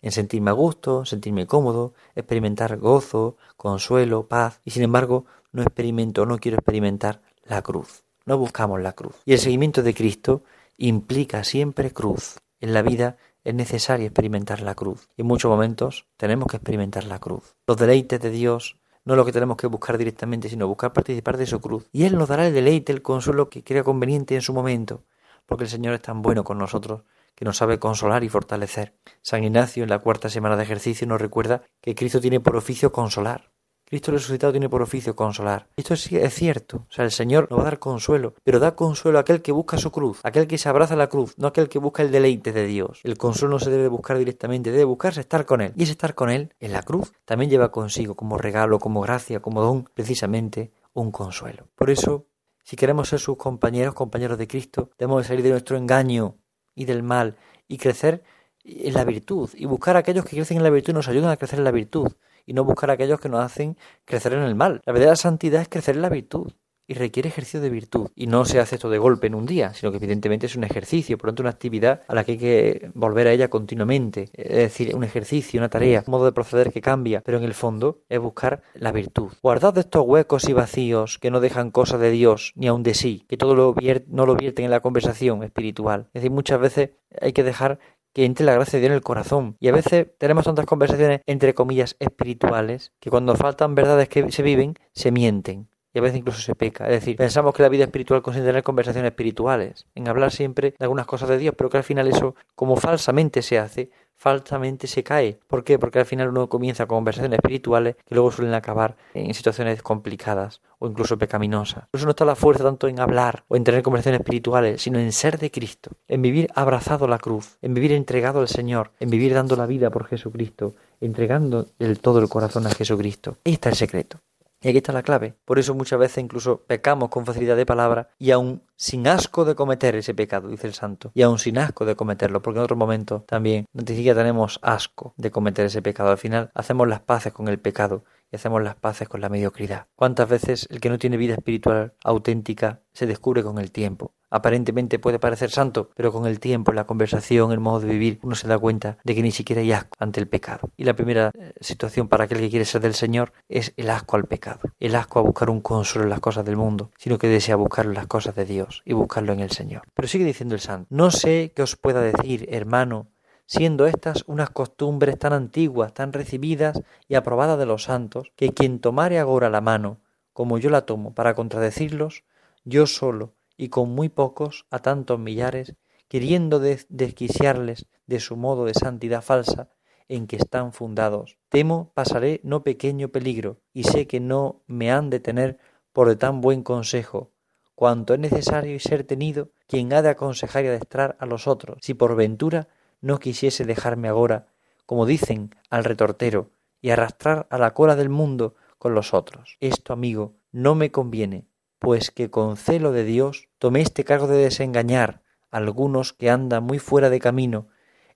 en 0.00 0.10
sentirme 0.10 0.50
a 0.50 0.54
gusto, 0.54 1.04
sentirme 1.04 1.46
cómodo, 1.46 1.94
experimentar 2.16 2.78
gozo, 2.78 3.36
consuelo, 3.56 4.26
paz, 4.26 4.60
y 4.64 4.72
sin 4.72 4.82
embargo 4.82 5.24
no 5.52 5.62
experimento, 5.62 6.26
no 6.26 6.38
quiero 6.38 6.56
experimentar 6.56 7.22
la 7.44 7.62
cruz. 7.62 8.02
No 8.26 8.38
buscamos 8.38 8.80
la 8.80 8.94
cruz. 8.94 9.14
Y 9.24 9.34
el 9.34 9.38
seguimiento 9.38 9.84
de 9.84 9.94
Cristo 9.94 10.42
implica 10.78 11.44
siempre 11.44 11.92
cruz. 11.92 12.40
En 12.58 12.74
la 12.74 12.82
vida 12.82 13.18
es 13.44 13.54
necesario 13.54 14.06
experimentar 14.06 14.60
la 14.60 14.74
cruz. 14.74 15.08
Y 15.16 15.22
en 15.22 15.26
muchos 15.26 15.50
momentos 15.50 16.06
tenemos 16.16 16.48
que 16.48 16.56
experimentar 16.56 17.04
la 17.04 17.18
cruz. 17.18 17.56
Los 17.66 17.76
deleites 17.76 18.20
de 18.20 18.30
Dios 18.30 18.78
no 19.04 19.14
es 19.14 19.16
lo 19.16 19.24
que 19.24 19.32
tenemos 19.32 19.56
que 19.56 19.66
buscar 19.66 19.98
directamente, 19.98 20.48
sino 20.48 20.68
buscar 20.68 20.92
participar 20.92 21.36
de 21.36 21.46
su 21.46 21.60
cruz. 21.60 21.88
Y 21.92 22.04
Él 22.04 22.16
nos 22.16 22.28
dará 22.28 22.46
el 22.46 22.54
deleite, 22.54 22.92
el 22.92 23.02
consuelo 23.02 23.48
que 23.48 23.64
crea 23.64 23.82
conveniente 23.82 24.34
en 24.34 24.42
su 24.42 24.52
momento, 24.52 25.04
porque 25.46 25.64
el 25.64 25.70
Señor 25.70 25.94
es 25.94 26.02
tan 26.02 26.22
bueno 26.22 26.44
con 26.44 26.58
nosotros 26.58 27.02
que 27.34 27.44
nos 27.44 27.56
sabe 27.56 27.78
consolar 27.78 28.24
y 28.24 28.28
fortalecer. 28.28 28.94
San 29.22 29.42
Ignacio 29.42 29.82
en 29.82 29.90
la 29.90 29.98
cuarta 29.98 30.28
semana 30.28 30.56
de 30.56 30.62
ejercicio 30.62 31.06
nos 31.06 31.20
recuerda 31.20 31.62
que 31.80 31.94
Cristo 31.94 32.20
tiene 32.20 32.40
por 32.40 32.56
oficio 32.56 32.92
consolar. 32.92 33.51
Cristo 33.92 34.10
resucitado 34.10 34.54
tiene 34.54 34.70
por 34.70 34.80
oficio 34.80 35.14
consolar. 35.14 35.68
Esto 35.76 35.92
es, 35.92 36.08
cierto. 36.32 36.86
O 36.88 36.92
sea, 36.92 37.04
el 37.04 37.10
Señor 37.10 37.46
nos 37.50 37.58
va 37.58 37.64
a 37.64 37.66
dar 37.66 37.78
consuelo, 37.78 38.32
pero 38.42 38.58
da 38.58 38.74
consuelo 38.74 39.18
a 39.18 39.20
aquel 39.20 39.42
que 39.42 39.52
busca 39.52 39.76
su 39.76 39.90
cruz, 39.90 40.20
aquel 40.22 40.46
que 40.46 40.56
se 40.56 40.70
abraza 40.70 40.94
a 40.94 40.96
la 40.96 41.10
cruz, 41.10 41.34
no 41.36 41.48
aquel 41.48 41.68
que 41.68 41.78
busca 41.78 42.02
el 42.02 42.10
deleite 42.10 42.52
de 42.52 42.64
Dios. 42.64 43.00
El 43.04 43.18
consuelo 43.18 43.52
no 43.52 43.58
se 43.58 43.70
debe 43.70 43.88
buscar 43.88 44.16
directamente, 44.16 44.70
debe 44.70 44.84
buscarse 44.84 45.20
estar 45.20 45.44
con 45.44 45.60
Él. 45.60 45.74
Y 45.76 45.82
ese 45.82 45.92
estar 45.92 46.14
con 46.14 46.30
Él 46.30 46.54
en 46.58 46.72
la 46.72 46.82
cruz 46.84 47.12
también 47.26 47.50
lleva 47.50 47.70
consigo 47.70 48.14
como 48.14 48.38
regalo, 48.38 48.78
como 48.78 49.02
gracia, 49.02 49.40
como 49.40 49.60
don, 49.60 49.84
precisamente 49.92 50.72
un 50.94 51.10
consuelo. 51.10 51.68
Por 51.74 51.90
eso, 51.90 52.24
si 52.64 52.76
queremos 52.76 53.10
ser 53.10 53.20
sus 53.20 53.36
compañeros, 53.36 53.92
compañeros 53.92 54.38
de 54.38 54.48
Cristo, 54.48 54.88
debemos 54.96 55.26
salir 55.26 55.42
de 55.42 55.50
nuestro 55.50 55.76
engaño 55.76 56.36
y 56.74 56.86
del 56.86 57.02
mal 57.02 57.36
y 57.68 57.76
crecer 57.76 58.22
en 58.64 58.94
la 58.94 59.04
virtud 59.04 59.50
y 59.52 59.66
buscar 59.66 59.96
a 59.96 59.98
aquellos 59.98 60.24
que 60.24 60.36
crecen 60.36 60.56
en 60.56 60.62
la 60.62 60.70
virtud 60.70 60.92
y 60.92 60.94
nos 60.94 61.08
ayudan 61.08 61.30
a 61.30 61.36
crecer 61.36 61.58
en 61.58 61.66
la 61.66 61.72
virtud 61.72 62.10
y 62.46 62.52
no 62.52 62.64
buscar 62.64 62.90
a 62.90 62.94
aquellos 62.94 63.20
que 63.20 63.28
nos 63.28 63.44
hacen 63.44 63.76
crecer 64.04 64.32
en 64.34 64.42
el 64.42 64.54
mal. 64.54 64.80
La 64.84 64.92
verdadera 64.92 65.16
santidad 65.16 65.62
es 65.62 65.68
crecer 65.68 65.96
en 65.96 66.02
la 66.02 66.08
virtud 66.08 66.52
y 66.86 66.94
requiere 66.94 67.28
ejercicio 67.28 67.60
de 67.60 67.70
virtud. 67.70 68.10
Y 68.14 68.26
no 68.26 68.44
se 68.44 68.60
hace 68.60 68.74
esto 68.74 68.90
de 68.90 68.98
golpe 68.98 69.26
en 69.26 69.34
un 69.34 69.46
día, 69.46 69.72
sino 69.74 69.90
que 69.90 69.98
evidentemente 69.98 70.46
es 70.46 70.56
un 70.56 70.64
ejercicio, 70.64 71.16
por 71.16 71.26
lo 71.26 71.32
tanto 71.32 71.42
una 71.42 71.50
actividad 71.50 72.02
a 72.08 72.14
la 72.14 72.24
que 72.24 72.32
hay 72.32 72.38
que 72.38 72.90
volver 72.94 73.28
a 73.28 73.32
ella 73.32 73.48
continuamente. 73.48 74.28
Es 74.34 74.56
decir, 74.56 74.94
un 74.94 75.04
ejercicio, 75.04 75.58
una 75.58 75.68
tarea, 75.68 76.04
un 76.06 76.10
modo 76.10 76.24
de 76.24 76.32
proceder 76.32 76.72
que 76.72 76.80
cambia, 76.80 77.22
pero 77.24 77.38
en 77.38 77.44
el 77.44 77.54
fondo 77.54 78.02
es 78.08 78.20
buscar 78.20 78.62
la 78.74 78.92
virtud. 78.92 79.32
Guardad 79.42 79.78
estos 79.78 80.04
huecos 80.06 80.48
y 80.48 80.52
vacíos 80.52 81.18
que 81.18 81.30
no 81.30 81.40
dejan 81.40 81.70
cosa 81.70 81.98
de 81.98 82.10
Dios 82.10 82.52
ni 82.56 82.66
aun 82.66 82.82
de 82.82 82.94
sí, 82.94 83.24
que 83.28 83.36
todo 83.36 83.54
lo 83.54 83.74
no 84.08 84.26
lo 84.26 84.36
vierten 84.36 84.66
en 84.66 84.70
la 84.70 84.80
conversación 84.80 85.42
espiritual. 85.42 86.08
Es 86.08 86.22
decir, 86.22 86.30
muchas 86.30 86.60
veces 86.60 86.90
hay 87.20 87.32
que 87.32 87.42
dejar 87.42 87.78
que 88.12 88.24
entre 88.24 88.46
la 88.46 88.54
gracia 88.54 88.78
de 88.78 88.80
Dios 88.80 88.90
en 88.90 88.96
el 88.96 89.02
corazón. 89.02 89.56
Y 89.60 89.68
a 89.68 89.72
veces 89.72 90.06
tenemos 90.18 90.44
tantas 90.44 90.66
conversaciones, 90.66 91.20
entre 91.26 91.54
comillas, 91.54 91.96
espirituales, 91.98 92.92
que 93.00 93.10
cuando 93.10 93.34
faltan 93.34 93.74
verdades 93.74 94.08
que 94.08 94.30
se 94.30 94.42
viven, 94.42 94.74
se 94.92 95.10
mienten. 95.10 95.68
Y 95.94 95.98
a 95.98 96.02
veces 96.02 96.18
incluso 96.18 96.40
se 96.40 96.54
peca. 96.54 96.86
Es 96.86 96.92
decir, 96.92 97.16
pensamos 97.16 97.54
que 97.54 97.62
la 97.62 97.68
vida 97.68 97.84
espiritual 97.84 98.22
consiste 98.22 98.46
en 98.46 98.52
tener 98.52 98.62
conversaciones 98.62 99.10
espirituales, 99.10 99.86
en 99.94 100.08
hablar 100.08 100.30
siempre 100.30 100.70
de 100.78 100.84
algunas 100.84 101.04
cosas 101.04 101.28
de 101.28 101.36
Dios, 101.36 101.54
pero 101.56 101.68
que 101.68 101.76
al 101.76 101.84
final 101.84 102.08
eso, 102.08 102.34
como 102.54 102.76
falsamente 102.76 103.42
se 103.42 103.58
hace, 103.58 103.90
falsamente 104.22 104.86
se 104.86 105.02
cae. 105.02 105.40
¿Por 105.48 105.64
qué? 105.64 105.80
Porque 105.80 105.98
al 105.98 106.06
final 106.06 106.28
uno 106.28 106.48
comienza 106.48 106.86
con 106.86 106.98
conversaciones 106.98 107.38
espirituales 107.38 107.96
que 107.96 108.14
luego 108.14 108.30
suelen 108.30 108.54
acabar 108.54 108.94
en 109.14 109.34
situaciones 109.34 109.82
complicadas 109.82 110.60
o 110.78 110.86
incluso 110.86 111.18
pecaminosas. 111.18 111.88
Por 111.90 111.98
eso 111.98 112.06
no 112.06 112.10
está 112.10 112.24
la 112.24 112.36
fuerza 112.36 112.62
tanto 112.62 112.86
en 112.86 113.00
hablar 113.00 113.42
o 113.48 113.56
en 113.56 113.64
tener 113.64 113.82
conversaciones 113.82 114.20
espirituales, 114.20 114.80
sino 114.80 115.00
en 115.00 115.10
ser 115.10 115.38
de 115.38 115.50
Cristo, 115.50 115.90
en 116.06 116.22
vivir 116.22 116.48
abrazado 116.54 117.06
a 117.06 117.08
la 117.08 117.18
cruz, 117.18 117.58
en 117.62 117.74
vivir 117.74 117.90
entregado 117.90 118.38
al 118.38 118.48
Señor, 118.48 118.92
en 119.00 119.10
vivir 119.10 119.34
dando 119.34 119.56
la 119.56 119.66
vida 119.66 119.90
por 119.90 120.06
Jesucristo, 120.06 120.76
entregando 121.00 121.66
del 121.80 121.98
todo 121.98 122.20
el 122.20 122.28
corazón 122.28 122.64
a 122.68 122.70
Jesucristo. 122.70 123.38
Ahí 123.44 123.54
está 123.54 123.70
el 123.70 123.74
secreto. 123.74 124.20
Y 124.62 124.68
aquí 124.68 124.78
está 124.78 124.92
la 124.92 125.02
clave. 125.02 125.34
Por 125.44 125.58
eso 125.58 125.74
muchas 125.74 125.98
veces 125.98 126.22
incluso 126.22 126.62
pecamos 126.66 127.08
con 127.08 127.26
facilidad 127.26 127.56
de 127.56 127.66
palabra 127.66 128.10
y 128.18 128.30
aún 128.30 128.62
sin 128.76 129.08
asco 129.08 129.44
de 129.44 129.56
cometer 129.56 129.96
ese 129.96 130.14
pecado, 130.14 130.48
dice 130.48 130.68
el 130.68 130.74
santo. 130.74 131.10
Y 131.14 131.22
aún 131.22 131.38
sin 131.38 131.58
asco 131.58 131.84
de 131.84 131.96
cometerlo, 131.96 132.42
porque 132.42 132.58
en 132.58 132.64
otro 132.64 132.76
momento 132.76 133.24
también 133.26 133.66
no 133.72 133.84
te 133.84 133.96
siquiera 133.96 134.20
tenemos 134.20 134.60
asco 134.62 135.14
de 135.16 135.30
cometer 135.30 135.66
ese 135.66 135.82
pecado. 135.82 136.10
Al 136.10 136.18
final 136.18 136.50
hacemos 136.54 136.86
las 136.88 137.00
paces 137.00 137.32
con 137.32 137.48
el 137.48 137.58
pecado 137.58 138.04
y 138.30 138.36
hacemos 138.36 138.62
las 138.62 138.76
paces 138.76 139.08
con 139.08 139.20
la 139.20 139.28
mediocridad. 139.28 139.88
¿Cuántas 139.96 140.28
veces 140.28 140.68
el 140.70 140.80
que 140.80 140.90
no 140.90 140.98
tiene 140.98 141.16
vida 141.16 141.34
espiritual 141.34 141.94
auténtica 142.04 142.80
se 142.92 143.06
descubre 143.06 143.42
con 143.42 143.58
el 143.58 143.72
tiempo? 143.72 144.14
Aparentemente 144.32 144.98
puede 144.98 145.18
parecer 145.18 145.50
santo, 145.50 145.90
pero 145.94 146.10
con 146.10 146.26
el 146.26 146.40
tiempo, 146.40 146.72
la 146.72 146.86
conversación, 146.86 147.52
el 147.52 147.60
modo 147.60 147.80
de 147.80 147.88
vivir, 147.88 148.18
uno 148.22 148.34
se 148.34 148.48
da 148.48 148.58
cuenta 148.58 148.96
de 149.04 149.14
que 149.14 149.22
ni 149.22 149.30
siquiera 149.30 149.60
hay 149.60 149.72
asco 149.72 149.90
ante 150.00 150.20
el 150.20 150.26
pecado. 150.26 150.70
Y 150.76 150.84
la 150.84 150.94
primera 150.94 151.30
eh, 151.38 151.52
situación 151.60 152.08
para 152.08 152.24
aquel 152.24 152.38
que 152.38 152.48
quiere 152.48 152.64
ser 152.64 152.80
del 152.80 152.94
Señor 152.94 153.32
es 153.48 153.74
el 153.76 153.90
asco 153.90 154.16
al 154.16 154.24
pecado, 154.24 154.60
el 154.80 154.96
asco 154.96 155.18
a 155.18 155.22
buscar 155.22 155.50
un 155.50 155.60
consuelo 155.60 156.04
en 156.04 156.10
las 156.10 156.20
cosas 156.20 156.46
del 156.46 156.56
mundo, 156.56 156.90
sino 156.96 157.18
que 157.18 157.28
desea 157.28 157.56
buscarlo 157.56 157.92
en 157.92 157.96
las 157.96 158.06
cosas 158.06 158.34
de 158.34 158.46
Dios 158.46 158.82
y 158.86 158.94
buscarlo 158.94 159.34
en 159.34 159.40
el 159.40 159.50
Señor. 159.50 159.82
Pero 159.92 160.08
sigue 160.08 160.24
diciendo 160.24 160.54
el 160.54 160.62
santo, 160.62 160.86
no 160.88 161.10
sé 161.10 161.52
qué 161.54 161.62
os 161.62 161.76
pueda 161.76 162.00
decir, 162.00 162.46
hermano, 162.50 163.08
siendo 163.44 163.86
estas 163.86 164.24
unas 164.26 164.48
costumbres 164.48 165.18
tan 165.18 165.34
antiguas, 165.34 165.92
tan 165.92 166.14
recibidas 166.14 166.80
y 167.06 167.16
aprobadas 167.16 167.58
de 167.58 167.66
los 167.66 167.82
santos, 167.82 168.32
que 168.34 168.54
quien 168.54 168.78
tomare 168.78 169.18
agora 169.18 169.50
la 169.50 169.60
mano, 169.60 170.00
como 170.32 170.56
yo 170.56 170.70
la 170.70 170.86
tomo, 170.86 171.14
para 171.14 171.34
contradecirlos, 171.34 172.24
yo 172.64 172.86
solo 172.86 173.34
y 173.62 173.68
con 173.68 173.90
muy 173.90 174.08
pocos, 174.08 174.66
a 174.72 174.80
tantos 174.80 175.20
millares, 175.20 175.76
queriendo 176.08 176.58
desquiciarles 176.58 177.86
de 178.08 178.18
su 178.18 178.34
modo 178.34 178.64
de 178.64 178.74
santidad 178.74 179.22
falsa 179.22 179.70
en 180.08 180.26
que 180.26 180.34
están 180.34 180.72
fundados. 180.72 181.38
Temo 181.48 181.92
pasaré 181.94 182.40
no 182.42 182.64
pequeño 182.64 183.10
peligro, 183.10 183.60
y 183.72 183.84
sé 183.84 184.08
que 184.08 184.18
no 184.18 184.64
me 184.66 184.90
han 184.90 185.10
de 185.10 185.20
tener 185.20 185.58
por 185.92 186.08
de 186.08 186.16
tan 186.16 186.40
buen 186.40 186.64
consejo, 186.64 187.30
cuanto 187.76 188.14
es 188.14 188.18
necesario 188.18 188.74
y 188.74 188.80
ser 188.80 189.04
tenido 189.04 189.52
quien 189.68 189.92
ha 189.92 190.02
de 190.02 190.08
aconsejar 190.08 190.64
y 190.64 190.66
adestrar 190.66 191.16
a 191.20 191.26
los 191.26 191.46
otros, 191.46 191.78
si 191.82 191.94
por 191.94 192.16
ventura 192.16 192.66
no 193.00 193.20
quisiese 193.20 193.64
dejarme 193.64 194.08
agora, 194.08 194.48
como 194.86 195.06
dicen, 195.06 195.54
al 195.70 195.84
retortero, 195.84 196.50
y 196.80 196.90
arrastrar 196.90 197.46
a 197.48 197.58
la 197.58 197.74
cola 197.74 197.94
del 197.94 198.08
mundo 198.08 198.56
con 198.78 198.92
los 198.92 199.14
otros. 199.14 199.56
Esto, 199.60 199.92
amigo, 199.92 200.34
no 200.50 200.74
me 200.74 200.90
conviene, 200.90 201.46
pues 201.82 202.12
que 202.12 202.30
con 202.30 202.56
celo 202.56 202.92
de 202.92 203.02
Dios 203.02 203.48
tomé 203.58 203.80
este 203.80 204.04
cargo 204.04 204.28
de 204.28 204.36
desengañar 204.36 205.20
a 205.50 205.56
algunos 205.56 206.12
que 206.12 206.30
andan 206.30 206.62
muy 206.62 206.78
fuera 206.78 207.10
de 207.10 207.18
camino, 207.18 207.66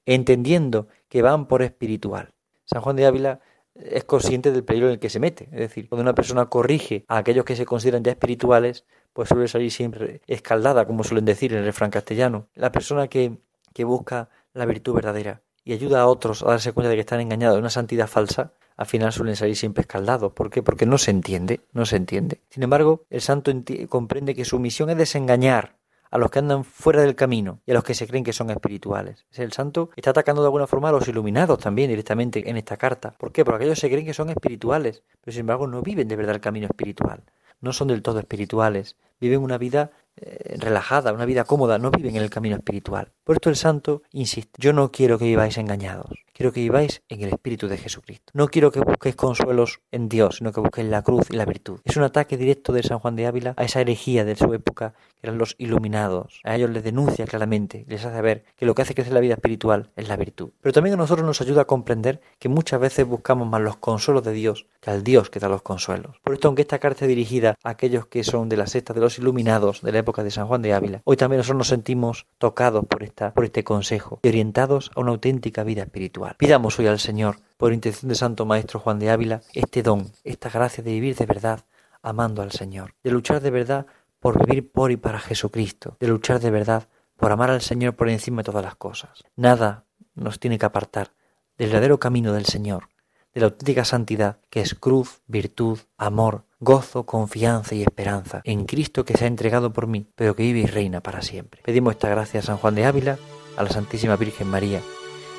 entendiendo 0.04 0.87
que 1.08 1.20
van 1.20 1.49
por 1.49 1.62
espiritual. 1.62 2.32
San 2.64 2.80
Juan 2.80 2.94
de 2.94 3.06
Ávila 3.06 3.40
es 3.75 4.04
consciente 4.04 4.52
del 4.52 4.62
peligro 4.62 4.87
en 4.87 4.92
el 4.94 5.00
que 5.00 5.11
se 5.11 5.18
mete. 5.18 5.49
Es 5.50 5.58
decir, 5.58 5.88
cuando 5.88 6.02
una 6.02 6.14
persona 6.14 6.46
corrige 6.46 7.04
a 7.08 7.16
aquellos 7.16 7.44
que 7.44 7.56
se 7.56 7.66
consideran 7.66 8.04
ya 8.04 8.12
espirituales, 8.12 8.85
pues 9.12 9.28
suele 9.28 9.49
salir 9.49 9.73
siempre 9.73 10.20
escaldada, 10.28 10.87
como 10.87 11.02
suelen 11.02 11.25
decir 11.25 11.52
en 11.52 11.58
el 11.58 11.64
refrán 11.64 11.90
castellano. 11.90 12.46
La 12.54 12.70
persona 12.70 13.08
que, 13.08 13.38
que 13.75 13.82
busca 13.82 14.28
la 14.54 14.64
virtud 14.64 14.94
verdadera 14.94 15.42
y 15.64 15.73
ayuda 15.73 16.02
a 16.02 16.06
otros 16.06 16.44
a 16.44 16.50
darse 16.50 16.73
cuenta 16.73 16.90
de 16.90 16.94
que 16.94 17.00
están 17.00 17.20
engañados 17.20 17.56
de 17.56 17.62
una 17.62 17.70
santidad 17.70 18.06
falsa, 18.06 18.52
al 18.76 18.87
final 18.87 19.12
suelen 19.12 19.37
salir 19.37 19.56
siempre 19.56 19.83
escaldados. 19.83 20.33
¿Por 20.33 20.50
qué? 20.50 20.62
Porque 20.62 20.87
no 20.87 20.99
se 20.99 21.11
entiende, 21.11 21.61
no 21.73 21.87
se 21.87 21.97
entiende. 21.97 22.40
Sin 22.50 22.62
embargo, 22.62 23.04
el 23.11 23.21
santo 23.21 23.52
comprende 23.88 24.35
que 24.35 24.45
su 24.45 24.59
misión 24.59 24.90
es 24.90 24.97
desengañar 24.97 25.76
a 26.11 26.18
los 26.18 26.30
que 26.30 26.38
andan 26.38 26.64
fuera 26.64 27.02
del 27.02 27.14
camino 27.14 27.61
y 27.66 27.73
a 27.73 27.75
los 27.75 27.85
que 27.85 27.95
se 27.95 28.06
creen 28.06 28.25
que 28.25 28.33
son 28.33 28.50
espirituales. 28.50 29.26
El 29.33 29.52
santo 29.52 29.90
está 29.97 30.11
atacando 30.11 30.42
de 30.42 30.47
alguna 30.47 30.66
forma 30.66 30.90
a 30.90 30.92
los 30.92 31.09
iluminados 31.09 31.59
también 31.59 31.90
directamente 31.90 32.49
en 32.49 32.56
esta 32.56 32.76
carta. 32.76 33.14
¿Por 33.18 33.33
qué? 33.33 33.45
Porque 33.45 33.56
aquellos 33.56 33.78
se 33.78 33.88
creen 33.88 34.06
que 34.06 34.14
son 34.14 34.30
espirituales, 34.30 35.02
pero 35.21 35.33
sin 35.33 35.40
embargo 35.40 35.66
no 35.66 35.83
viven 35.83 36.09
de 36.09 36.16
verdad 36.16 36.37
el 36.37 36.40
camino 36.40 36.66
espiritual. 36.66 37.25
No 37.61 37.73
son 37.73 37.88
del 37.88 38.02
todo 38.02 38.18
espirituales, 38.18 38.97
viven 39.21 39.40
una 39.40 39.59
vida 39.59 39.90
eh, 40.16 40.56
relajada, 40.59 41.12
una 41.12 41.25
vida 41.25 41.45
cómoda, 41.45 41.78
no 41.78 41.90
viven 41.90 42.16
en 42.16 42.23
el 42.23 42.30
camino 42.30 42.56
espiritual. 42.56 43.12
Por 43.26 43.38
esto 43.38 43.50
el 43.50 43.56
santo 43.56 44.02
insiste, 44.12 44.52
yo 44.56 44.73
no 44.73 44.92
quiero 44.92 45.18
que 45.18 45.25
viváis 45.25 45.59
engañados, 45.59 46.12
quiero 46.33 46.52
que 46.52 46.61
viváis 46.61 47.02
en 47.09 47.23
el 47.23 47.30
Espíritu 47.30 47.66
de 47.66 47.76
Jesucristo. 47.76 48.30
No 48.35 48.47
quiero 48.47 48.71
que 48.71 48.78
busquéis 48.78 49.16
consuelos 49.16 49.80
en 49.90 50.09
Dios, 50.09 50.37
sino 50.37 50.52
que 50.52 50.61
busquéis 50.61 50.87
la 50.87 51.02
cruz 51.02 51.26
y 51.30 51.35
la 51.35 51.45
virtud. 51.45 51.80
Es 51.83 51.97
un 51.97 52.04
ataque 52.04 52.37
directo 52.37 52.73
de 52.73 52.85
San 52.85 53.00
Juan 53.00 53.16
de 53.16 53.26
Ávila 53.26 53.54
a 53.56 53.64
esa 53.64 53.80
herejía 53.80 54.25
de 54.25 54.37
su 54.37 54.54
época, 54.54 54.95
que 55.16 55.26
eran 55.26 55.38
los 55.38 55.56
iluminados. 55.59 56.40
A 56.45 56.54
ellos 56.54 56.71
les 56.71 56.85
denuncia 56.85 57.26
claramente, 57.26 57.85
les 57.88 58.04
hace 58.04 58.23
ver 58.23 58.45
que 58.54 58.64
lo 58.64 58.76
que 58.76 58.83
hace 58.83 58.95
crecer 58.95 59.12
la 59.12 59.18
vida 59.18 59.35
espiritual 59.35 59.90
es 59.97 60.06
la 60.09 60.14
virtud. 60.14 60.50
Pero 60.61 60.73
también 60.73 60.95
a 60.95 60.99
nosotros 60.99 61.26
nos 61.26 61.40
ayuda 61.40 61.62
a 61.62 61.64
comprender 61.64 62.21
que 62.38 62.49
muchas 62.49 62.78
veces 62.78 63.09
buscamos 63.09 63.49
más 63.49 63.61
los 63.61 63.76
consuelos 63.78 64.23
de 64.23 64.35
Dios 64.35 64.66
que 64.80 64.90
al 64.90 65.02
Dios 65.02 65.30
que 65.30 65.40
da 65.40 65.49
los 65.49 65.62
consuelos. 65.62 66.21
Por 66.23 66.35
esto, 66.35 66.47
aunque 66.47 66.62
esta 66.62 66.78
carta 66.78 67.06
es 67.06 67.09
dirigida 67.09 67.56
a 67.64 67.71
aquellos 67.71 68.06
que 68.06 68.23
son 68.23 68.49
de 68.49 68.56
la 68.56 68.68
secta 68.68 68.95
de 68.95 69.00
los 69.00 69.18
iluminados 69.18 69.83
de 69.83 69.90
la 69.90 69.99
época 69.99 70.23
de 70.23 70.30
San 70.30 70.47
Juan 70.47 70.62
de 70.62 70.75
Ávila. 70.75 71.00
Hoy 71.02 71.16
también 71.16 71.38
nosotros 71.38 71.59
nos 71.59 71.68
sentimos 71.68 72.28
tocados 72.38 72.85
por, 72.87 73.02
por 73.35 73.44
este 73.44 73.64
consejo 73.64 74.20
y 74.23 74.28
orientados 74.28 74.90
a 74.94 75.00
una 75.00 75.11
auténtica 75.11 75.64
vida 75.64 75.82
espiritual. 75.82 76.37
Pidamos 76.38 76.78
hoy 76.78 76.86
al 76.86 76.99
Señor, 76.99 77.38
por 77.56 77.73
intención 77.73 78.08
de 78.08 78.14
Santo 78.14 78.45
Maestro 78.45 78.80
Juan 78.80 78.99
de 78.99 79.10
Ávila, 79.10 79.40
este 79.54 79.82
don, 79.82 80.10
esta 80.25 80.50
gracia 80.50 80.84
de 80.84 80.93
vivir 80.93 81.17
de 81.17 81.26
verdad, 81.26 81.64
amando 82.02 82.43
al 82.43 82.52
Señor, 82.52 82.95
de 83.02 83.10
luchar 83.10 83.40
de 83.40 83.50
verdad 83.50 83.86
por 84.21 84.45
vivir 84.45 84.71
por 84.71 84.90
y 84.90 84.97
para 84.97 85.19
Jesucristo, 85.19 85.97
de 85.99 86.08
luchar 86.08 86.40
de 86.40 86.50
verdad 86.50 86.88
por 87.17 87.32
amar 87.32 87.50
al 87.50 87.62
Señor 87.62 87.97
por 87.97 88.08
encima 88.08 88.43
de 88.43 88.45
todas 88.45 88.64
las 88.64 88.76
cosas. 88.76 89.25
Nada 89.34 89.84
nos 90.14 90.38
tiene 90.38 90.58
que 90.58 90.67
apartar 90.67 91.12
del 91.56 91.69
verdadero 91.71 91.99
camino 91.99 92.32
del 92.32 92.45
Señor, 92.45 92.88
de 93.36 93.42
la 93.42 93.49
auténtica 93.49 93.84
santidad, 93.84 94.38
que 94.49 94.62
es 94.62 94.75
cruz, 94.75 95.20
virtud, 95.26 95.78
amor, 95.99 96.46
gozo, 96.58 97.04
confianza 97.04 97.75
y 97.75 97.82
esperanza 97.82 98.40
en 98.44 98.64
Cristo 98.64 99.04
que 99.04 99.12
se 99.12 99.25
ha 99.25 99.28
entregado 99.28 99.75
por 99.75 99.86
mí, 99.86 100.06
pero 100.14 100.34
que 100.34 100.44
vive 100.44 100.60
y 100.60 100.66
reina 100.66 101.02
para 101.02 101.20
siempre. 101.20 101.60
Pedimos 101.62 101.92
esta 101.92 102.08
gracia 102.08 102.40
a 102.40 102.42
San 102.42 102.56
Juan 102.56 102.75
de 102.75 102.86
Ávila, 102.86 103.18
a 103.58 103.62
la 103.62 103.68
Santísima 103.68 104.16
Virgen 104.16 104.49
María. 104.49 104.80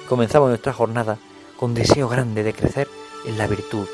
Comenzamos 0.08 0.50
nuestra 0.50 0.74
jornada 0.74 1.18
con 1.60 1.74
deseo 1.74 2.08
grande 2.08 2.44
de 2.44 2.54
crecer 2.54 2.88
en 3.26 3.40
la 3.40 3.48
virtud 3.48 3.88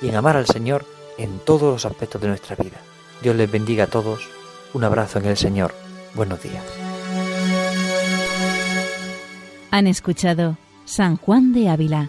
y 0.00 0.08
en 0.08 0.14
amar 0.16 0.38
al 0.38 0.46
Señor 0.46 0.86
en 1.18 1.38
todos 1.40 1.70
los 1.70 1.84
aspectos 1.84 2.18
de 2.22 2.28
nuestra 2.28 2.56
vida. 2.56 2.78
Dios 3.20 3.36
les 3.36 3.52
bendiga 3.52 3.84
a 3.84 3.88
todos. 3.88 4.26
Un 4.72 4.84
abrazo 4.84 5.18
en 5.18 5.26
el 5.26 5.36
Señor. 5.36 5.74
Buenos 6.14 6.42
días. 6.42 6.64
Han 9.70 9.86
escuchado 9.86 10.56
San 10.86 11.18
Juan 11.18 11.52
de 11.52 11.68
Ávila, 11.68 12.08